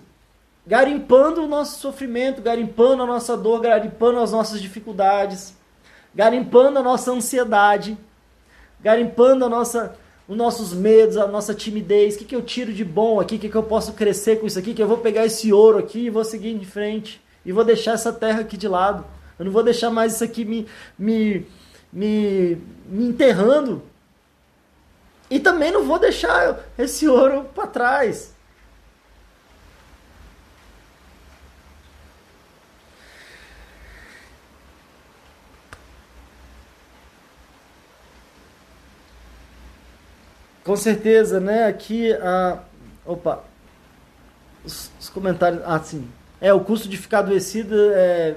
[0.66, 5.54] garimpando o nosso sofrimento, garimpando a nossa dor, garimpando as nossas dificuldades
[6.14, 7.98] garimpando a nossa ansiedade,
[8.80, 9.96] garimpando a nossa,
[10.28, 12.14] os nossos medos, a nossa timidez.
[12.14, 13.36] O que, que eu tiro de bom aqui?
[13.36, 14.72] O que, que eu posso crescer com isso aqui?
[14.72, 17.20] Que eu vou pegar esse ouro aqui e vou seguir em frente.
[17.44, 19.04] E vou deixar essa terra aqui de lado.
[19.38, 20.66] Eu não vou deixar mais isso aqui me,
[20.96, 21.44] me,
[21.92, 23.82] me, me enterrando.
[25.30, 28.34] E também não vou deixar esse ouro para trás.
[40.64, 41.66] Com certeza, né?
[41.66, 42.58] Aqui a.
[43.04, 43.44] Opa!
[44.64, 45.62] Os, os, comentários.
[45.66, 46.08] Ah, sim.
[46.40, 48.36] É, o custo de ficar adoecido é.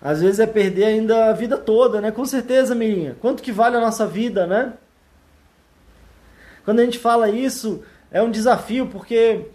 [0.00, 2.10] Às vezes é perder ainda a vida toda, né?
[2.10, 3.16] Com certeza, menina.
[3.18, 4.74] Quanto que vale a nossa vida, né?
[6.66, 9.46] Quando a gente fala isso, é um desafio porque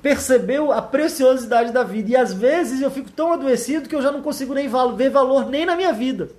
[0.00, 2.12] percebeu a preciosidade da vida.
[2.12, 5.50] E às vezes eu fico tão adoecido que eu já não consigo nem ver valor
[5.50, 6.30] nem na minha vida.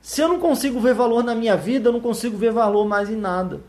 [0.00, 3.10] Se eu não consigo ver valor na minha vida, eu não consigo ver valor mais
[3.10, 3.60] em nada.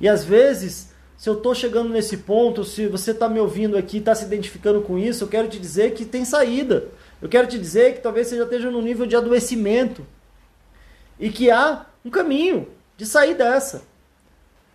[0.00, 3.98] E às vezes, se eu estou chegando nesse ponto, se você está me ouvindo aqui,
[3.98, 6.88] está se identificando com isso, eu quero te dizer que tem saída.
[7.20, 10.06] Eu quero te dizer que talvez você já esteja no nível de adoecimento.
[11.20, 13.84] E que há um caminho de sair dessa.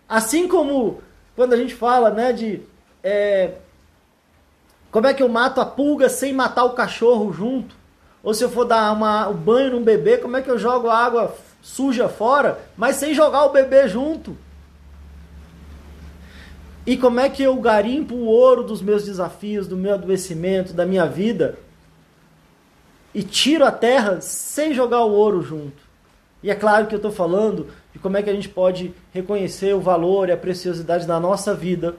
[0.08, 1.00] Assim como
[1.36, 2.62] quando a gente fala né, de
[3.02, 3.52] é,
[4.90, 7.76] como é que eu mato a pulga sem matar o cachorro junto?
[8.22, 10.88] Ou se eu for dar uma, o banho num bebê, como é que eu jogo
[10.88, 14.34] a água suja fora, mas sem jogar o bebê junto?
[16.86, 20.86] E como é que eu garimpo o ouro dos meus desafios, do meu adoecimento, da
[20.86, 21.58] minha vida?
[23.14, 25.83] E tiro a terra sem jogar o ouro junto.
[26.44, 29.74] E é claro que eu estou falando de como é que a gente pode reconhecer
[29.74, 31.96] o valor e a preciosidade da nossa vida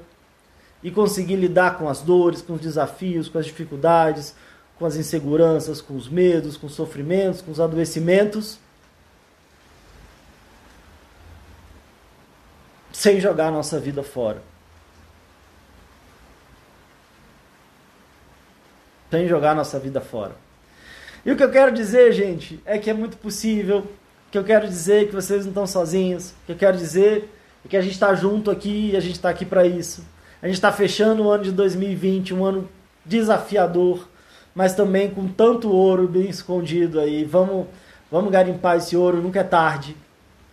[0.84, 4.36] e conseguir lidar com as dores, com os desafios, com as dificuldades,
[4.78, 8.60] com as inseguranças, com os medos, com os sofrimentos, com os adoecimentos,
[12.91, 14.43] sem jogar a nossa vida fora.
[19.10, 20.36] Sem jogar a nossa vida fora.
[21.26, 23.88] E o que eu quero dizer, gente, é que é muito possível.
[24.36, 26.31] Que eu quero dizer que vocês não estão sozinhos.
[26.31, 27.33] O que eu quero dizer
[27.63, 30.03] é que a gente está junto aqui e a gente está aqui para isso.
[30.41, 32.69] A gente está fechando o ano de 2020, um ano
[33.05, 34.09] desafiador,
[34.53, 37.23] mas também com tanto ouro bem escondido aí.
[37.23, 37.67] Vamos,
[38.11, 39.95] vamos garimpar esse ouro, nunca é tarde.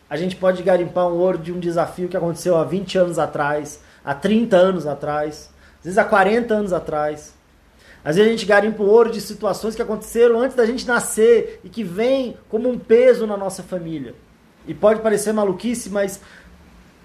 [0.09, 3.83] A gente pode garimpar um ouro de um desafio que aconteceu há 20 anos atrás,
[4.05, 7.35] há 30 anos atrás, às vezes há 40 anos atrás.
[8.05, 11.61] Às vezes a gente garimpa o ouro de situações que aconteceram antes da gente nascer
[11.63, 14.15] e que vem como um peso na nossa família.
[14.67, 16.21] E pode parecer maluquice, mas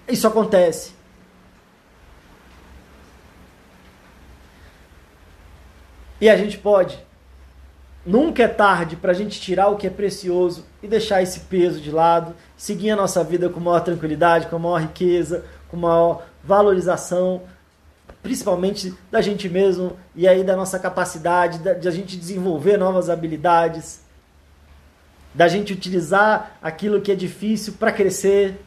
[0.08, 0.92] isso acontece.
[6.20, 6.98] E a gente pode.
[8.04, 11.80] Nunca é tarde para a gente tirar o que é precioso e deixar esse peso
[11.80, 17.42] de lado, seguir a nossa vida com maior tranquilidade, com maior riqueza, com maior valorização,
[18.28, 24.02] principalmente da gente mesmo e aí da nossa capacidade de a gente desenvolver novas habilidades,
[25.34, 28.60] da gente utilizar aquilo que é difícil para crescer,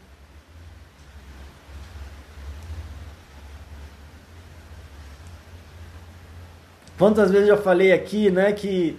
[6.97, 8.95] Quantas vezes eu já falei aqui, né, que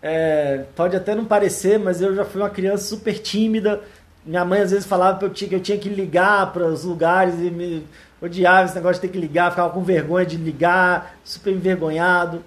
[0.00, 3.82] é, pode até não parecer, mas eu já fui uma criança super tímida.
[4.24, 6.84] Minha mãe às vezes falava que eu tinha que, eu tinha que ligar para os
[6.84, 7.86] lugares e me
[8.22, 12.42] odiava esse negócio de ter que ligar, ficava com vergonha de ligar, super envergonhado.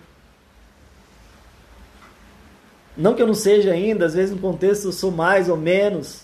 [2.98, 6.22] Não que eu não seja ainda, às vezes no contexto eu sou mais ou menos,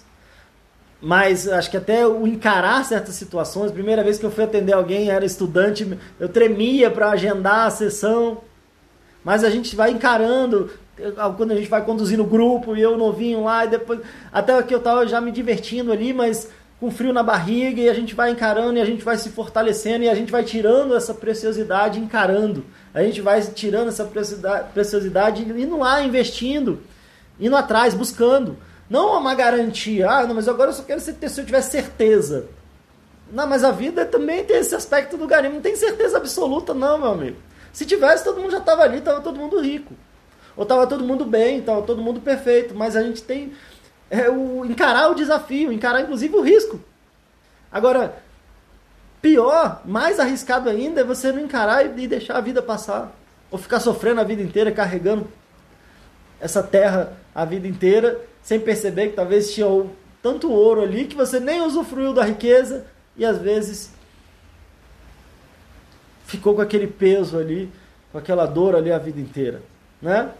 [1.01, 5.09] mas acho que até o encarar certas situações, primeira vez que eu fui atender alguém,
[5.09, 8.41] era estudante, eu tremia para agendar a sessão.
[9.23, 10.71] Mas a gente vai encarando,
[11.37, 13.99] quando a gente vai conduzindo o grupo e eu novinho lá, e depois.
[14.31, 16.49] Até que eu tava já me divertindo ali, mas
[16.81, 20.03] com frio na barriga, e a gente vai encarando e a gente vai se fortalecendo
[20.03, 22.65] e a gente vai tirando essa preciosidade encarando.
[22.91, 26.81] A gente vai tirando essa preciosidade, preciosidade indo lá, investindo,
[27.39, 28.57] indo atrás, buscando.
[28.89, 32.47] Não uma garantia, ah, não, mas agora eu só quero se eu tiver certeza.
[33.31, 36.97] Não, mas a vida também tem esse aspecto do garimpo, não tem certeza absoluta, não,
[36.97, 37.37] meu amigo.
[37.71, 39.93] Se tivesse, todo mundo já estava ali, estava todo mundo rico.
[40.57, 42.73] Ou estava todo mundo bem, estava todo mundo perfeito.
[42.75, 43.53] Mas a gente tem
[44.11, 46.81] é, o, encarar o desafio, encarar inclusive o risco.
[47.71, 48.21] Agora,
[49.21, 53.15] pior, mais arriscado ainda, é você não encarar e deixar a vida passar.
[53.49, 55.27] Ou ficar sofrendo a vida inteira, carregando
[56.41, 59.67] essa terra a vida inteira, sem perceber que talvez tinha
[60.21, 62.85] tanto ouro ali que você nem usufruiu da riqueza
[63.15, 63.91] e às vezes
[66.25, 67.71] ficou com aquele peso ali,
[68.11, 69.61] com aquela dor ali a vida inteira,
[70.01, 70.31] né?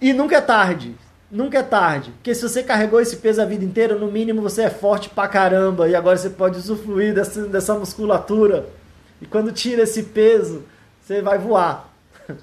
[0.00, 0.94] E nunca é tarde,
[1.30, 4.62] nunca é tarde, porque se você carregou esse peso a vida inteira, no mínimo você
[4.62, 8.66] é forte pra caramba e agora você pode usufruir dessa, dessa musculatura.
[9.20, 10.64] E quando tira esse peso,
[11.00, 11.92] você vai voar.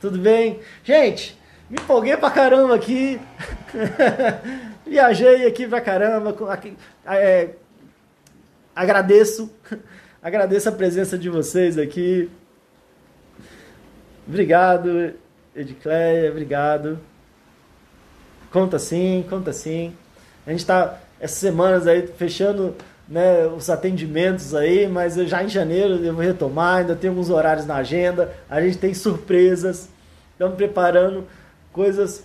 [0.00, 0.60] Tudo bem?
[0.84, 1.38] Gente,
[1.68, 3.20] me empolguei pra caramba aqui.
[4.86, 6.34] Viajei aqui pra caramba.
[7.06, 7.50] É,
[8.74, 9.50] agradeço
[10.20, 12.28] Agradeço a presença de vocês aqui.
[14.26, 15.14] Obrigado,
[15.54, 16.98] Edicleia, obrigado.
[18.50, 19.94] Conta sim, conta sim.
[20.46, 22.74] A gente está essas semanas aí fechando
[23.08, 27.66] né, os atendimentos aí, mas já em janeiro eu vou retomar, ainda tem alguns horários
[27.66, 29.88] na agenda, a gente tem surpresas,
[30.32, 31.26] estamos preparando
[31.72, 32.24] coisas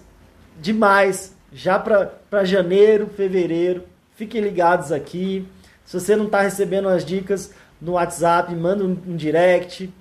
[0.59, 3.83] demais já para janeiro, fevereiro.
[4.15, 5.47] Fiquem ligados aqui.
[5.85, 9.91] Se você não está recebendo as dicas no WhatsApp, manda um, um direct.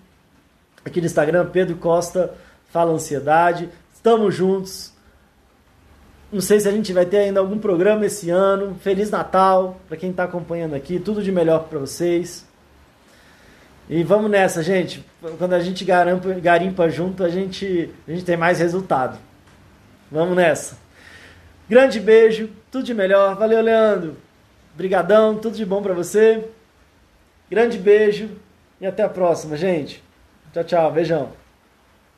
[0.85, 2.35] Aqui no Instagram, Pedro Costa
[2.71, 3.69] Fala Ansiedade.
[3.93, 4.92] Estamos juntos.
[6.33, 8.75] Não sei se a gente vai ter ainda algum programa esse ano.
[8.81, 10.99] Feliz Natal para quem está acompanhando aqui.
[10.99, 12.47] Tudo de melhor para vocês.
[13.87, 15.05] E vamos nessa, gente.
[15.37, 19.19] Quando a gente garimpa, garimpa junto, a gente, a gente tem mais resultado.
[20.11, 20.79] Vamos nessa.
[21.69, 23.37] Grande beijo, tudo de melhor.
[23.37, 24.17] Valeu, Leandro.
[24.75, 26.49] Brigadão, tudo de bom para você.
[27.51, 28.31] Grande beijo
[28.81, 30.03] e até a próxima, gente.
[30.55, 30.93] Tchau, tchau.
[30.93, 31.42] Beijão.